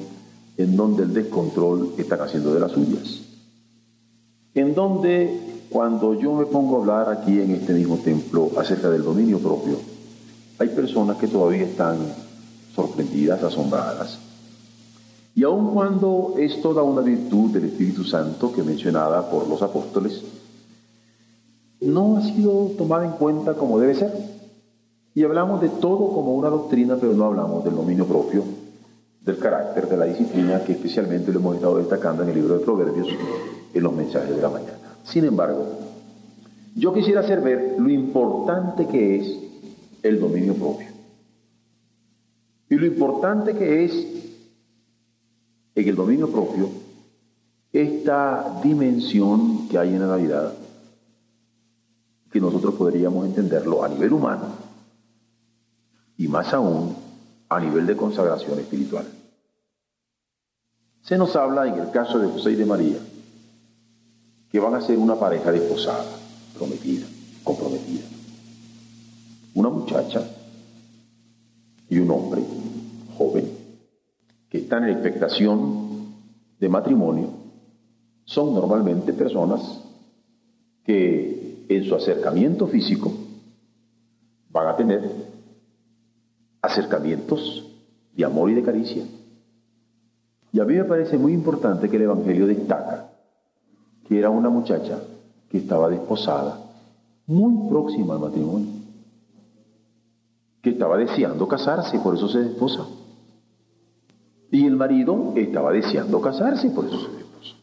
en 0.58 0.76
donde 0.76 1.04
el 1.04 1.14
descontrol 1.14 1.94
están 1.98 2.20
haciendo 2.20 2.54
de 2.54 2.60
las 2.60 2.74
suyas. 2.74 3.22
En 4.54 4.76
donde 4.76 5.40
cuando 5.70 6.20
yo 6.20 6.34
me 6.34 6.48
pongo 6.48 6.76
a 6.76 6.80
hablar 6.82 7.18
aquí 7.18 7.40
en 7.40 7.52
este 7.52 7.72
mismo 7.72 7.96
templo 7.96 8.52
acerca 8.58 8.90
del 8.90 9.04
dominio 9.04 9.40
propio, 9.40 9.87
hay 10.60 10.70
personas 10.70 11.18
que 11.18 11.28
todavía 11.28 11.64
están 11.64 11.98
sorprendidas, 12.76 13.44
asombradas. 13.44 14.20
Y 15.36 15.44
aun 15.44 15.74
cuando 15.74 16.34
es 16.38 16.62
toda 16.62 16.82
una 16.82 17.02
virtud 17.02 17.52
del 17.52 17.66
Espíritu 17.66 18.04
Santo 18.04 18.52
que 18.52 18.64
mencionada 18.64 19.30
por 19.30 19.48
los 19.48 19.62
apóstoles, 19.62 20.24
no 21.80 22.18
ha 22.18 22.22
sido 22.24 22.72
tomada 22.78 23.06
en 23.06 23.12
cuenta 23.12 23.54
como 23.54 23.80
debe 23.80 23.94
ser. 23.94 24.12
Y 25.14 25.24
hablamos 25.24 25.62
de 25.62 25.70
todo 25.70 26.12
como 26.12 26.34
una 26.34 26.50
doctrina, 26.50 26.98
pero 27.00 27.14
no 27.14 27.26
hablamos 27.26 27.64
del 27.64 27.76
dominio 27.76 28.06
propio, 28.06 28.44
del 29.22 29.38
carácter, 29.38 29.88
de 29.88 29.98
la 29.98 30.06
disciplina, 30.06 30.64
que 30.64 30.74
especialmente 30.74 31.32
lo 31.32 31.40
hemos 31.40 31.56
estado 31.56 31.78
destacando 31.78 32.24
en 32.24 32.30
el 32.30 32.36
libro 32.36 32.58
de 32.58 32.66
Proverbios, 32.66 33.08
en 33.74 33.84
los 33.84 33.94
mensajes 33.94 34.36
de 34.36 34.42
la 34.42 34.50
mañana. 34.50 34.78
Sin 35.04 35.26
embargo, 35.26 35.66
yo 36.76 36.94
quisiera 36.94 37.22
hacer 37.22 37.42
ver 37.42 37.76
lo 37.78 37.90
importante 37.90 38.88
que 38.88 39.18
es 39.18 39.47
el 40.08 40.20
dominio 40.20 40.54
propio. 40.56 40.88
Y 42.70 42.76
lo 42.76 42.86
importante 42.86 43.54
que 43.56 43.86
es 43.86 43.94
en 45.76 45.88
el 45.88 45.96
dominio 45.96 46.30
propio 46.32 46.70
esta 47.72 48.60
dimensión 48.64 49.68
que 49.68 49.78
hay 49.78 49.90
en 49.90 50.00
la 50.00 50.08
Navidad, 50.08 50.54
que 52.32 52.40
nosotros 52.40 52.76
podríamos 52.76 53.26
entenderlo 53.26 53.84
a 53.84 53.90
nivel 53.90 54.14
humano 54.14 54.48
y 56.18 56.28
más 56.28 56.54
aún 56.54 56.96
a 57.50 57.60
nivel 57.60 57.86
de 57.86 57.96
consagración 57.96 58.60
espiritual. 58.60 59.06
Se 61.02 61.18
nos 61.18 61.36
habla 61.36 61.68
en 61.68 61.80
el 61.80 61.92
caso 61.92 62.20
de 62.20 62.28
José 62.28 62.52
y 62.52 62.56
de 62.56 62.66
María 62.66 62.98
que 64.52 64.60
van 64.60 64.74
a 64.74 64.82
ser 64.82 64.98
una 64.98 65.16
pareja 65.16 65.52
desposada, 65.52 66.06
prometida, 66.58 67.06
comprometida. 67.44 67.87
Una 69.58 69.70
muchacha 69.70 70.22
y 71.90 71.98
un 71.98 72.12
hombre 72.12 72.44
joven 73.18 73.50
que 74.52 74.60
están 74.60 74.84
en 74.84 74.92
expectación 74.92 76.14
de 76.60 76.70
matrimonio 76.70 77.30
son 78.24 78.54
normalmente 78.54 79.14
personas 79.14 79.82
que 80.84 81.66
en 81.70 81.84
su 81.86 81.96
acercamiento 81.96 82.68
físico 82.68 83.12
van 84.52 84.68
a 84.68 84.76
tener 84.76 85.10
acercamientos 86.62 87.66
de 88.16 88.26
amor 88.26 88.52
y 88.52 88.54
de 88.54 88.62
caricia. 88.62 89.06
Y 90.54 90.60
a 90.60 90.66
mí 90.66 90.76
me 90.76 90.84
parece 90.84 91.18
muy 91.18 91.34
importante 91.34 91.90
que 91.90 91.96
el 91.96 92.04
Evangelio 92.04 92.46
destaca 92.46 93.10
que 94.08 94.20
era 94.20 94.30
una 94.30 94.52
muchacha 94.52 95.00
que 95.50 95.58
estaba 95.58 95.90
desposada 95.90 96.60
muy 97.26 97.68
próxima 97.70 98.14
al 98.14 98.20
matrimonio, 98.20 98.77
que 100.68 100.74
estaba 100.74 100.98
deseando 100.98 101.48
casarse, 101.48 101.98
por 102.00 102.14
eso 102.14 102.28
se 102.28 102.40
desposa. 102.40 102.86
Y 104.52 104.66
el 104.66 104.76
marido 104.76 105.32
estaba 105.38 105.72
deseando 105.72 106.20
casarse, 106.20 106.70
por 106.72 106.86
eso 106.86 107.00
se 107.00 107.16
desposa. 107.16 107.56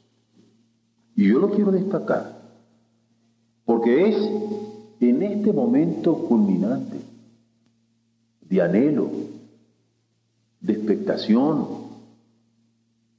Y 1.14 1.28
yo 1.28 1.38
lo 1.38 1.50
quiero 1.50 1.70
destacar, 1.70 2.40
porque 3.66 4.08
es 4.08 4.16
en 5.00 5.22
este 5.22 5.52
momento 5.52 6.14
culminante 6.14 6.98
de 8.40 8.62
anhelo, 8.62 9.10
de 10.62 10.72
expectación, 10.72 11.66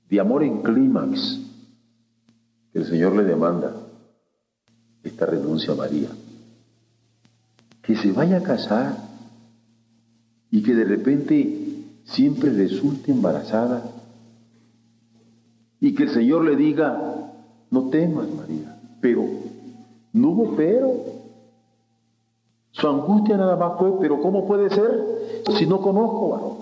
de 0.09 0.19
amor 0.19 0.41
en 0.41 0.63
clímax, 0.63 1.41
que 2.73 2.79
el 2.79 2.85
Señor 2.87 3.15
le 3.15 3.23
demanda 3.23 3.71
esta 5.03 5.27
renuncia 5.27 5.73
a 5.73 5.75
María. 5.75 6.09
Que 7.83 7.95
se 7.95 8.11
vaya 8.11 8.37
a 8.37 8.41
casar 8.41 9.04
y 10.55 10.63
que 10.63 10.73
de 10.73 10.85
repente 10.85 11.83
siempre 12.05 12.49
resulte 12.49 13.11
embarazada 13.11 13.91
y 15.81 15.93
que 15.93 16.03
el 16.03 16.11
Señor 16.11 16.45
le 16.45 16.55
diga, 16.55 17.33
no 17.69 17.89
temas 17.89 18.29
María, 18.33 18.79
pero 19.01 19.25
no 20.13 20.29
hubo 20.29 20.55
pero. 20.55 20.93
Su 22.71 22.87
angustia 22.87 23.35
nada 23.35 23.57
más 23.57 23.77
fue, 23.77 23.99
pero 23.99 24.21
¿cómo 24.21 24.47
puede 24.47 24.69
ser 24.69 25.43
si 25.57 25.65
no 25.65 25.81
conozco 25.81 26.29
varón? 26.29 26.57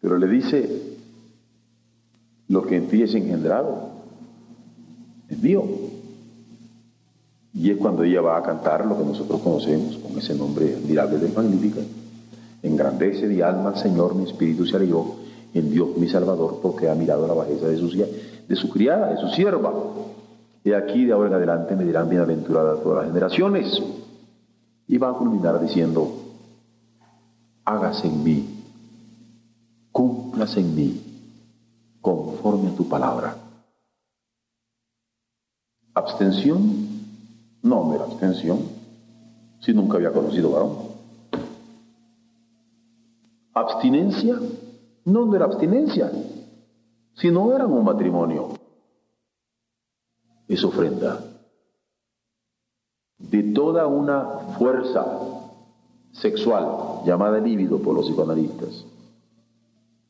Pero 0.00 0.16
le 0.16 0.26
dice, 0.26 0.96
lo 2.48 2.62
que 2.62 2.76
en 2.76 2.88
ti 2.88 3.02
es 3.02 3.14
engendrado 3.14 3.90
es 5.28 5.38
mío. 5.38 5.64
Y 7.52 7.70
es 7.70 7.76
cuando 7.76 8.04
ella 8.04 8.22
va 8.22 8.38
a 8.38 8.42
cantar 8.42 8.86
lo 8.86 8.96
que 8.96 9.04
nosotros 9.04 9.42
conocemos 9.42 9.98
con 9.98 10.16
ese 10.18 10.34
nombre 10.34 10.76
admirable 10.76 11.18
de 11.18 11.28
Magnífica. 11.28 11.82
Engrandece 12.64 13.26
mi 13.26 13.42
alma 13.42 13.68
al 13.68 13.76
Señor, 13.76 14.14
mi 14.14 14.24
espíritu 14.24 14.64
se 14.64 14.76
alegró 14.76 15.16
en 15.52 15.70
Dios 15.70 15.98
mi 15.98 16.08
Salvador, 16.08 16.60
porque 16.62 16.88
ha 16.88 16.94
mirado 16.94 17.26
la 17.28 17.34
bajeza 17.34 17.68
de 17.68 17.76
su, 17.76 18.70
criada, 18.70 19.10
de 19.10 19.18
su 19.18 19.28
sierva. 19.28 19.70
Y 20.64 20.72
aquí 20.72 21.04
de 21.04 21.12
ahora 21.12 21.28
en 21.28 21.34
adelante 21.34 21.76
me 21.76 21.84
dirán 21.84 22.08
bienaventurada 22.08 22.76
todas 22.82 23.04
las 23.04 23.12
generaciones. 23.12 23.82
Y 24.88 24.96
va 24.96 25.10
a 25.10 25.12
culminar 25.12 25.60
diciendo, 25.60 26.10
hágase 27.66 28.08
en 28.08 28.24
mí, 28.24 28.64
cúmplase 29.92 30.60
en 30.60 30.74
mí, 30.74 31.02
conforme 32.00 32.70
a 32.70 32.74
tu 32.74 32.88
palabra. 32.88 33.36
Abstención, 35.92 36.60
no 37.62 37.84
mera 37.84 38.04
abstención, 38.04 38.58
si 39.60 39.74
nunca 39.74 39.98
había 39.98 40.12
conocido 40.12 40.50
varón. 40.50 40.83
Abstinencia, 43.54 44.36
no 45.04 45.34
era 45.36 45.44
abstinencia, 45.44 46.10
si 47.14 47.30
no 47.30 47.54
eran 47.54 47.70
un 47.70 47.84
matrimonio. 47.84 48.48
Es 50.48 50.64
ofrenda 50.64 51.20
de 53.18 53.42
toda 53.54 53.86
una 53.86 54.24
fuerza 54.58 55.06
sexual 56.10 57.04
llamada 57.06 57.38
líbido 57.38 57.78
por 57.78 57.94
los 57.94 58.06
psicoanalistas, 58.06 58.84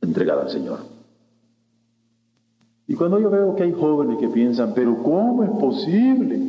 entregada 0.01 0.43
al 0.43 0.51
Señor. 0.51 0.79
Y 2.87 2.95
cuando 2.95 3.19
yo 3.19 3.31
veo 3.31 3.55
que 3.55 3.63
hay 3.63 3.73
jóvenes 3.73 4.19
que 4.19 4.29
piensan, 4.29 4.73
pero 4.75 5.03
¿cómo 5.03 5.45
es 5.45 5.51
posible 5.51 6.41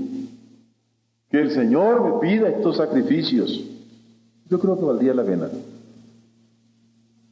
que 1.29 1.41
el 1.41 1.51
Señor 1.51 2.03
me 2.03 2.19
pida 2.19 2.47
estos 2.47 2.77
sacrificios? 2.77 3.63
Yo 4.49 4.59
creo 4.59 4.79
que 4.79 4.85
valdría 4.85 5.13
la 5.13 5.23
pena 5.23 5.49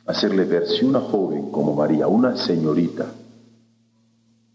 hacerle 0.05 0.45
ver 0.45 0.67
si 0.67 0.85
una 0.85 0.99
joven 0.99 1.51
como 1.51 1.75
María, 1.75 2.07
una 2.07 2.35
señorita, 2.35 3.05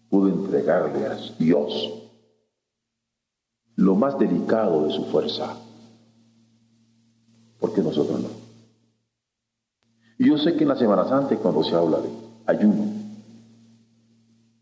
pudo 0.08 0.28
entregarle 0.28 1.06
a 1.06 1.16
Dios 1.38 1.98
lo 3.76 3.94
más 3.94 4.18
delicado 4.18 4.86
de 4.86 4.92
su 4.92 5.04
fuerza. 5.04 5.56
Porque 7.60 7.80
nosotros 7.80 8.20
no. 8.20 8.28
Yo 10.18 10.36
sé 10.36 10.56
que 10.56 10.64
en 10.64 10.68
la 10.68 10.76
Semana 10.76 11.08
Santa 11.08 11.36
cuando 11.36 11.62
se 11.62 11.74
habla 11.74 11.98
de 12.00 12.10
ayuno. 12.46 12.86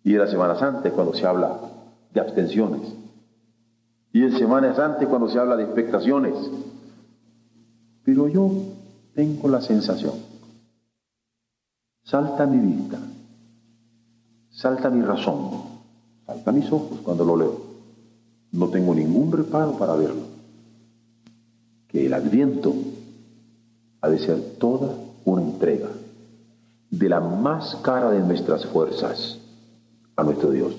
Y 0.05 0.13
en 0.13 0.19
la 0.19 0.27
Semana 0.27 0.59
Santa 0.59 0.91
cuando 0.91 1.15
se 1.15 1.27
habla 1.27 1.59
de 2.13 2.21
abstenciones. 2.21 2.93
Y 4.13 4.23
en 4.23 4.37
Semana 4.37 4.75
Santa 4.75 5.07
cuando 5.07 5.29
se 5.31 5.39
habla 5.39 5.57
de 5.57 5.65
expectaciones. 5.65 6.35
Pero 8.05 8.29
yo 8.29 8.51
tengo 9.15 9.49
la 9.49 9.63
sensación, 9.63 10.13
salta 12.07 12.47
mi 12.47 12.59
vista, 12.59 12.99
salta 14.51 14.91
mi 14.91 15.03
razón, 15.03 15.51
salta 16.25 16.53
mis 16.53 16.71
ojos 16.71 17.01
cuando 17.03 17.25
lo 17.25 17.37
leo. 17.37 17.67
No 18.53 18.69
tengo 18.69 18.95
ningún 18.95 19.33
reparo 19.33 19.73
para 19.73 19.97
verlo, 19.97 20.23
que 21.89 22.07
el 22.07 22.15
adviento 22.15 22.73
ha 24.01 24.09
de 24.09 24.21
ser 24.21 24.57
toda 24.59 24.95
una 25.25 25.43
entrega 25.43 25.89
de 26.91 27.09
la 27.09 27.21
más 27.21 27.75
cara 27.83 28.11
de 28.11 28.21
nuestras 28.21 28.65
fuerzas 28.67 29.41
a 30.15 30.23
nuestro 30.23 30.53
Dios, 30.53 30.77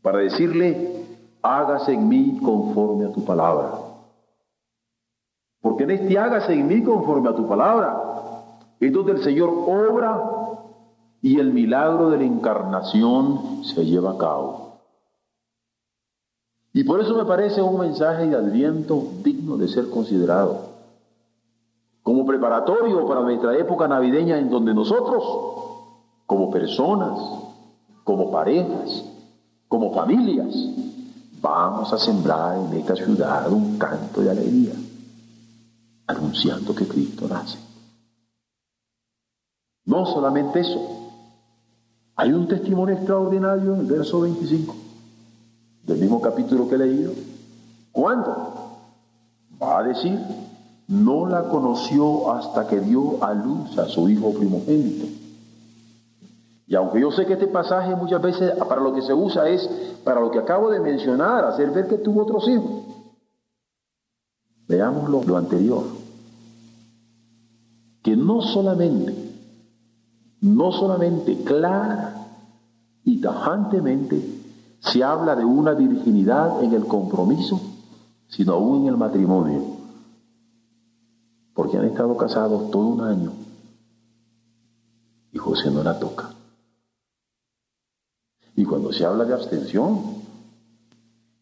para 0.00 0.18
decirle, 0.18 1.04
hágase 1.42 1.92
en 1.92 2.08
mí 2.08 2.40
conforme 2.42 3.04
a 3.04 3.12
tu 3.12 3.22
palabra. 3.22 3.80
Porque 5.60 5.84
en 5.84 5.90
este 5.90 6.18
hágase 6.18 6.54
en 6.54 6.66
mí 6.66 6.82
conforme 6.82 7.28
a 7.28 7.34
tu 7.34 7.46
palabra 7.46 8.07
es 8.80 8.92
donde 8.92 9.12
el 9.12 9.22
Señor 9.22 9.50
obra 9.50 10.22
y 11.20 11.38
el 11.38 11.52
milagro 11.52 12.10
de 12.10 12.18
la 12.18 12.24
encarnación 12.24 13.64
se 13.64 13.84
lleva 13.84 14.12
a 14.12 14.18
cabo. 14.18 14.68
Y 16.72 16.84
por 16.84 17.00
eso 17.00 17.16
me 17.16 17.24
parece 17.24 17.60
un 17.60 17.80
mensaje 17.80 18.26
de 18.26 18.36
adviento 18.36 19.02
digno 19.24 19.56
de 19.56 19.68
ser 19.68 19.90
considerado 19.90 20.68
como 22.08 22.24
preparatorio 22.24 23.06
para 23.06 23.20
nuestra 23.20 23.54
época 23.58 23.86
navideña 23.86 24.38
en 24.38 24.48
donde 24.48 24.72
nosotros, 24.72 25.22
como 26.24 26.50
personas, 26.50 27.18
como 28.02 28.30
parejas, 28.30 29.04
como 29.68 29.92
familias, 29.92 30.54
vamos 31.42 31.92
a 31.92 31.98
sembrar 31.98 32.56
en 32.56 32.78
esta 32.78 32.96
ciudad 32.96 33.52
un 33.52 33.76
canto 33.76 34.22
de 34.22 34.30
alegría, 34.30 34.72
anunciando 36.06 36.74
que 36.74 36.88
Cristo 36.88 37.28
nace. 37.28 37.67
No 39.88 40.04
solamente 40.04 40.60
eso, 40.60 40.78
hay 42.14 42.30
un 42.34 42.46
testimonio 42.46 42.94
extraordinario 42.94 43.72
en 43.72 43.80
el 43.80 43.86
verso 43.86 44.20
25 44.20 44.76
del 45.84 45.98
mismo 45.98 46.20
capítulo 46.20 46.68
que 46.68 46.74
he 46.74 46.78
leído. 46.78 47.12
¿Cuándo? 47.90 48.76
Va 49.60 49.78
a 49.78 49.82
decir, 49.84 50.20
no 50.88 51.26
la 51.26 51.48
conoció 51.48 52.30
hasta 52.32 52.66
que 52.66 52.80
dio 52.80 53.24
a 53.24 53.32
luz 53.32 53.78
a 53.78 53.86
su 53.86 54.10
hijo 54.10 54.34
primogénito. 54.34 55.06
Y 56.66 56.74
aunque 56.74 57.00
yo 57.00 57.10
sé 57.10 57.24
que 57.24 57.32
este 57.32 57.46
pasaje 57.46 57.96
muchas 57.96 58.20
veces 58.20 58.52
para 58.68 58.82
lo 58.82 58.92
que 58.92 59.00
se 59.00 59.14
usa 59.14 59.48
es 59.48 59.66
para 60.04 60.20
lo 60.20 60.30
que 60.30 60.38
acabo 60.38 60.68
de 60.68 60.80
mencionar, 60.80 61.46
hacer 61.46 61.70
ver 61.70 61.88
que 61.88 61.96
tuvo 61.96 62.24
otros 62.24 62.46
hijos. 62.46 62.82
Veamos 64.68 65.08
lo, 65.08 65.22
lo 65.22 65.38
anterior. 65.38 65.84
Que 68.02 68.14
no 68.14 68.42
solamente, 68.42 69.27
no 70.40 70.72
solamente 70.72 71.42
clara 71.42 72.26
y 73.04 73.20
tajantemente 73.20 74.38
se 74.80 75.02
habla 75.02 75.34
de 75.34 75.44
una 75.44 75.72
virginidad 75.72 76.62
en 76.62 76.72
el 76.72 76.86
compromiso, 76.86 77.60
sino 78.28 78.54
aún 78.54 78.82
en 78.82 78.88
el 78.88 78.96
matrimonio. 78.96 79.62
Porque 81.54 81.76
han 81.76 81.86
estado 81.86 82.16
casados 82.16 82.70
todo 82.70 82.86
un 82.86 83.00
año 83.00 83.32
y 85.32 85.38
José 85.38 85.70
no 85.70 85.82
la 85.82 85.98
toca. 85.98 86.30
Y 88.54 88.64
cuando 88.64 88.92
se 88.92 89.04
habla 89.04 89.24
de 89.24 89.34
abstención, 89.34 90.18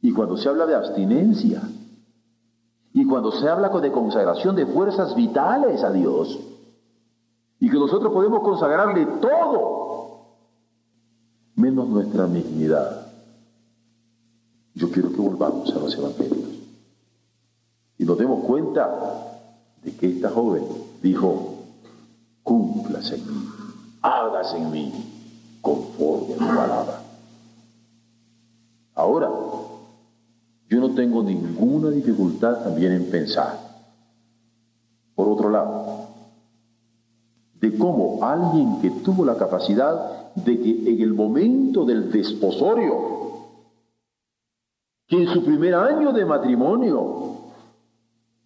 y 0.02 0.12
cuando 0.12 0.36
se 0.36 0.48
habla 0.48 0.66
de 0.66 0.74
abstinencia, 0.74 1.62
y 2.92 3.04
cuando 3.06 3.32
se 3.32 3.48
habla 3.48 3.68
de 3.68 3.92
consagración 3.92 4.56
de 4.56 4.66
fuerzas 4.66 5.14
vitales 5.14 5.82
a 5.82 5.90
Dios, 5.90 6.38
y 7.66 7.68
que 7.68 7.78
nosotros 7.78 8.12
podemos 8.12 8.42
consagrarle 8.42 9.04
todo, 9.20 10.36
menos 11.56 11.88
nuestra 11.88 12.28
dignidad 12.28 13.08
yo 14.72 14.88
quiero 14.92 15.10
que 15.10 15.20
volvamos 15.20 15.74
a 15.74 15.80
los 15.80 15.98
evangelios 15.98 16.48
y 17.98 18.04
nos 18.04 18.16
demos 18.18 18.44
cuenta 18.44 18.88
de 19.82 19.96
que 19.96 20.06
esta 20.06 20.30
joven 20.30 20.62
dijo, 21.02 21.54
cúmplase 22.44 23.16
en 23.16 23.26
mí, 23.26 23.48
hágase 24.00 24.58
en 24.58 24.70
mí 24.70 24.92
conforme 25.60 26.34
a 26.34 26.38
tu 26.38 26.46
palabra. 26.46 27.02
Ahora, 28.94 29.28
yo 30.68 30.78
no 30.78 30.94
tengo 30.94 31.20
ninguna 31.24 31.90
dificultad 31.90 32.62
también 32.62 32.92
en 32.92 33.10
pensar. 33.10 33.58
Por 35.16 35.26
otro 35.26 35.50
lado, 35.50 36.05
cómo 37.76 38.24
alguien 38.24 38.80
que 38.80 38.90
tuvo 38.90 39.24
la 39.24 39.36
capacidad 39.36 40.34
de 40.34 40.60
que 40.60 40.92
en 40.92 41.00
el 41.00 41.14
momento 41.14 41.84
del 41.84 42.10
desposorio, 42.10 43.16
que 45.06 45.22
en 45.22 45.28
su 45.32 45.44
primer 45.44 45.74
año 45.74 46.12
de 46.12 46.24
matrimonio 46.24 47.36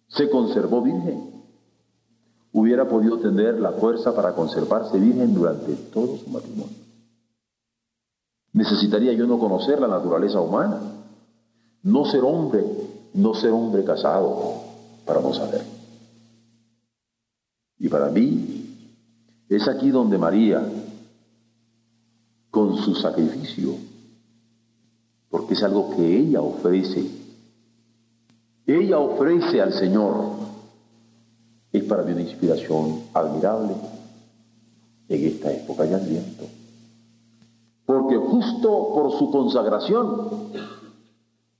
se 0.07 0.29
conservó 0.29 0.81
virgen, 0.81 1.31
hubiera 2.53 2.87
podido 2.87 3.17
tener 3.19 3.59
la 3.59 3.71
fuerza 3.71 4.15
para 4.15 4.33
conservarse 4.33 4.99
virgen 4.99 5.33
durante 5.33 5.73
todo 5.91 6.17
su 6.17 6.29
matrimonio. 6.29 6.75
Necesitaría 8.53 9.13
yo 9.13 9.25
no 9.25 9.39
conocer 9.39 9.79
la 9.79 9.87
naturaleza 9.87 10.41
humana, 10.41 10.79
no 11.83 12.05
ser 12.05 12.23
hombre, 12.23 12.63
no 13.13 13.33
ser 13.33 13.51
hombre 13.51 13.83
casado, 13.83 14.55
para 15.05 15.21
no 15.21 15.33
saber. 15.33 15.63
Y 17.79 17.87
para 17.89 18.09
mí, 18.09 18.60
es 19.55 19.67
aquí 19.67 19.91
donde 19.91 20.17
María, 20.17 20.65
con 22.49 22.77
su 22.77 22.95
sacrificio, 22.95 23.75
porque 25.29 25.55
es 25.55 25.63
algo 25.63 25.89
que 25.95 26.19
ella 26.19 26.41
ofrece, 26.41 27.05
ella 28.65 28.97
ofrece 28.97 29.61
al 29.61 29.73
Señor, 29.73 30.23
es 31.73 31.83
para 31.83 32.03
mí 32.03 32.13
una 32.13 32.21
inspiración 32.21 33.03
admirable 33.13 33.75
en 35.09 35.27
esta 35.27 35.51
época 35.51 35.83
de 35.83 35.95
Adviento. 35.95 36.45
Porque 37.85 38.15
justo 38.15 38.93
por 38.93 39.11
su 39.17 39.31
consagración 39.31 40.29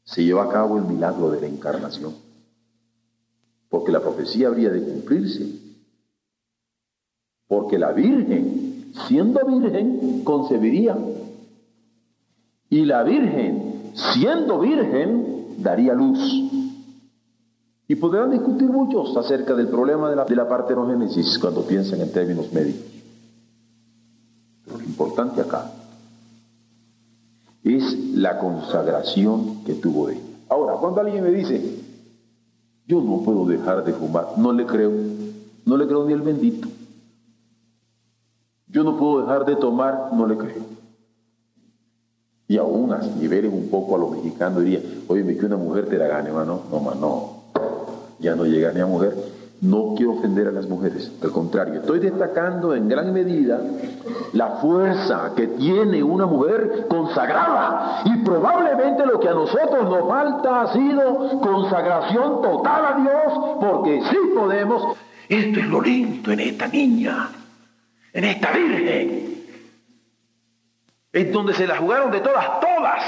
se 0.06 0.24
lleva 0.24 0.46
a 0.46 0.50
cabo 0.50 0.78
el 0.78 0.86
milagro 0.86 1.30
de 1.30 1.42
la 1.42 1.48
encarnación. 1.48 2.14
Porque 3.68 3.92
la 3.92 4.00
profecía 4.00 4.48
habría 4.48 4.70
de 4.70 4.82
cumplirse. 4.82 5.61
Porque 7.52 7.78
la 7.78 7.92
Virgen, 7.92 8.94
siendo 9.10 9.46
Virgen, 9.46 10.22
concebiría. 10.24 10.98
Y 12.70 12.86
la 12.86 13.04
Virgen, 13.04 13.92
siendo 13.94 14.58
Virgen, 14.58 15.58
daría 15.58 15.94
luz. 15.94 16.18
Y 17.90 17.96
podrán 17.96 18.32
discutir 18.32 18.70
muchos 18.70 19.18
acerca 19.18 19.54
del 19.54 19.68
problema 19.68 20.10
de 20.10 20.16
la, 20.16 20.24
de 20.24 20.36
partenogénesis 20.46 21.38
cuando 21.40 21.68
piensan 21.68 22.00
en 22.00 22.14
términos 22.14 22.54
médicos. 22.54 22.86
Pero 24.64 24.78
lo 24.78 24.84
importante 24.86 25.42
acá 25.42 25.74
es 27.66 28.14
la 28.14 28.40
consagración 28.40 29.66
que 29.66 29.74
tuvo 29.74 30.08
ella. 30.08 30.22
Ahora, 30.48 30.76
cuando 30.76 31.02
alguien 31.02 31.22
me 31.22 31.32
dice, 31.32 31.62
yo 32.88 33.02
no 33.02 33.22
puedo 33.24 33.46
dejar 33.46 33.84
de 33.84 33.92
fumar, 33.92 34.38
no 34.38 34.54
le 34.54 34.66
creo, 34.66 34.94
no 35.66 35.76
le 35.76 35.86
creo 35.86 36.06
ni 36.06 36.14
el 36.14 36.22
bendito. 36.22 36.70
Yo 38.72 38.84
no 38.84 38.98
puedo 38.98 39.22
dejar 39.22 39.46
de 39.46 39.56
tomar, 39.56 40.10
no 40.14 40.26
le 40.26 40.38
creo. 40.38 40.64
Y 42.48 42.58
aún 42.58 42.92
a 42.92 42.98
niveles 42.98 43.52
un 43.54 43.70
poco 43.70 43.96
a 43.96 44.00
los 44.00 44.12
mexicanos 44.12 44.64
diría, 44.64 44.82
oye, 45.08 45.38
que 45.38 45.46
una 45.46 45.58
mujer 45.58 45.88
te 45.88 45.98
la 45.98 46.08
gane, 46.08 46.30
hermano. 46.30 46.62
No, 46.72 46.82
no, 46.82 46.96
no 46.96 47.42
ya 48.22 48.36
no 48.36 48.46
llega 48.46 48.72
ni 48.72 48.80
a 48.80 48.86
mujer. 48.86 49.16
No 49.62 49.94
quiero 49.96 50.14
ofender 50.14 50.48
a 50.48 50.52
las 50.52 50.68
mujeres, 50.68 51.12
al 51.22 51.32
contrario, 51.32 51.82
estoy 51.82 52.00
destacando 52.00 52.74
en 52.74 52.90
gran 52.90 53.14
medida 53.14 53.62
la 54.34 54.54
fuerza 54.56 55.34
que 55.36 55.50
tiene 55.50 56.02
una 56.02 56.26
mujer 56.26 56.88
consagrada 56.90 58.02
y 58.06 58.24
probablemente 58.24 59.06
lo 59.06 59.20
que 59.20 59.30
a 59.30 59.34
nosotros 59.34 59.84
nos 59.88 60.08
falta 60.08 60.62
ha 60.62 60.74
sido 60.74 61.40
consagración 61.42 62.42
total 62.42 62.86
a 62.86 63.00
Dios, 63.02 63.58
porque 63.60 64.02
sí 64.10 64.18
podemos. 64.34 64.98
Esto 65.30 65.60
es 65.60 65.68
lo 65.68 65.80
lindo 65.80 66.32
en 66.32 66.40
esta 66.40 66.68
niña, 66.68 67.30
en 68.13 68.24
esta 68.24 68.52
virgen, 68.52 69.45
en 71.13 71.32
donde 71.32 71.54
se 71.54 71.67
la 71.67 71.78
jugaron 71.78 72.12
de 72.12 72.19
todas, 72.21 72.60
todas 72.60 73.04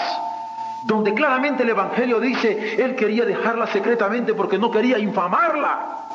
donde 0.85 1.13
claramente 1.13 1.63
el 1.63 1.69
Evangelio 1.69 2.19
dice, 2.19 2.75
él 2.81 2.95
quería 2.95 3.25
dejarla 3.25 3.67
secretamente 3.67 4.33
porque 4.33 4.57
no 4.57 4.69
quería 4.69 4.99
infamarla. 4.99 6.09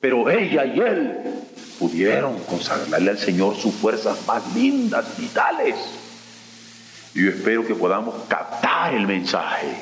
Pero 0.00 0.28
ella 0.28 0.64
y 0.64 0.80
él 0.80 1.18
pudieron 1.78 2.38
consagrarle 2.44 3.10
al 3.10 3.18
Señor 3.18 3.56
sus 3.56 3.74
fuerzas 3.74 4.26
más 4.26 4.54
lindas, 4.54 5.16
vitales. 5.16 5.76
Y 7.14 7.24
yo 7.24 7.30
espero 7.30 7.66
que 7.66 7.74
podamos 7.74 8.14
captar 8.28 8.94
el 8.94 9.06
mensaje, 9.06 9.76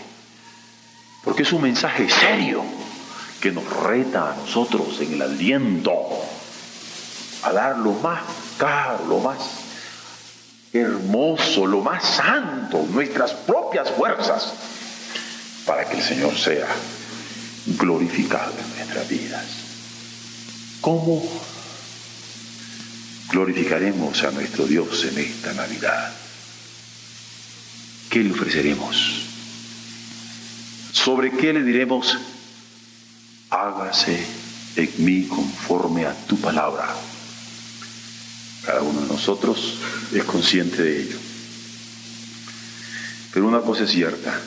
porque 1.25 1.43
es 1.43 1.53
un 1.53 1.63
mensaje 1.63 2.09
serio 2.09 2.63
que 3.41 3.51
nos 3.51 3.65
reta 3.85 4.33
a 4.33 4.37
nosotros 4.37 5.01
en 5.01 5.15
el 5.15 5.23
aliento 5.23 5.93
a 7.43 7.53
dar 7.53 7.79
lo 7.79 7.93
más 7.93 8.23
caro, 8.59 9.05
lo 9.07 9.19
más 9.19 9.39
hermoso, 10.73 11.67
lo 11.67 11.81
más 11.81 12.05
santo, 12.05 12.87
nuestras 12.93 13.33
propias 13.33 13.91
fuerzas, 13.91 14.53
para 15.67 15.89
que 15.89 15.97
el 15.97 16.03
Señor 16.03 16.37
sea 16.37 16.69
glorificado 17.79 18.53
en 18.53 18.77
nuestras 18.77 19.09
vidas. 19.09 19.45
¿Cómo 20.81 21.23
glorificaremos 23.31 24.23
a 24.25 24.31
nuestro 24.31 24.67
Dios 24.67 25.05
en 25.05 25.19
esta 25.19 25.53
Navidad? 25.53 26.13
¿Qué 28.09 28.21
le 28.21 28.33
ofreceremos? 28.33 29.27
¿Sobre 30.93 31.31
qué 31.33 31.53
le 31.53 31.63
diremos? 31.63 32.19
Hágase 33.51 34.25
en 34.77 34.91
mí 34.99 35.25
conforme 35.25 36.07
a 36.07 36.15
tu 36.27 36.37
palabra. 36.37 36.89
Cada 38.65 38.83
uno 38.83 39.01
de 39.01 39.09
nosotros 39.09 39.79
es 40.13 40.25
consciente 40.25 40.83
de 40.83 41.03
ello. 41.03 41.19
Pero 43.33 43.47
una 43.47 43.61
cosa 43.61 43.85
es 43.85 43.91
cierta, 43.91 44.39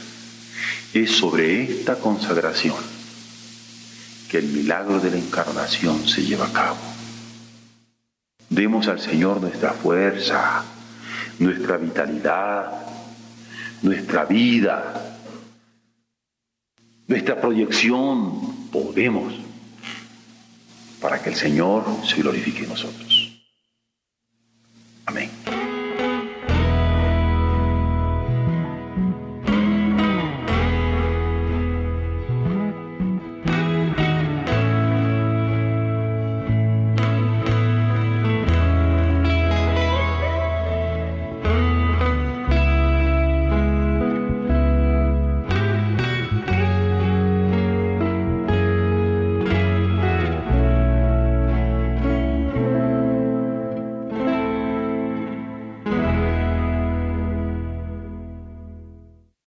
es 0.93 1.12
sobre 1.12 1.63
esta 1.63 1.95
consagración 1.95 2.76
que 4.30 4.39
el 4.39 4.47
milagro 4.47 4.99
de 4.99 5.12
la 5.12 5.17
encarnación 5.17 6.08
se 6.08 6.23
lleva 6.23 6.47
a 6.47 6.54
cabo. 6.54 6.78
Demos 8.49 8.88
al 8.88 8.99
Señor 8.99 9.41
nuestra 9.41 9.73
fuerza, 9.73 10.63
nuestra 11.39 11.78
vitalidad, 11.78 12.71
nuestra 13.82 14.26
vida, 14.26 15.17
nuestra 17.08 17.39
proyección. 17.39 18.71
Podemos 18.71 19.34
para 20.99 21.21
que 21.21 21.30
el 21.30 21.36
Señor 21.36 21.86
se 22.08 22.15
glorifique 22.15 22.63
en 22.63 22.69
nosotros. 22.69 23.12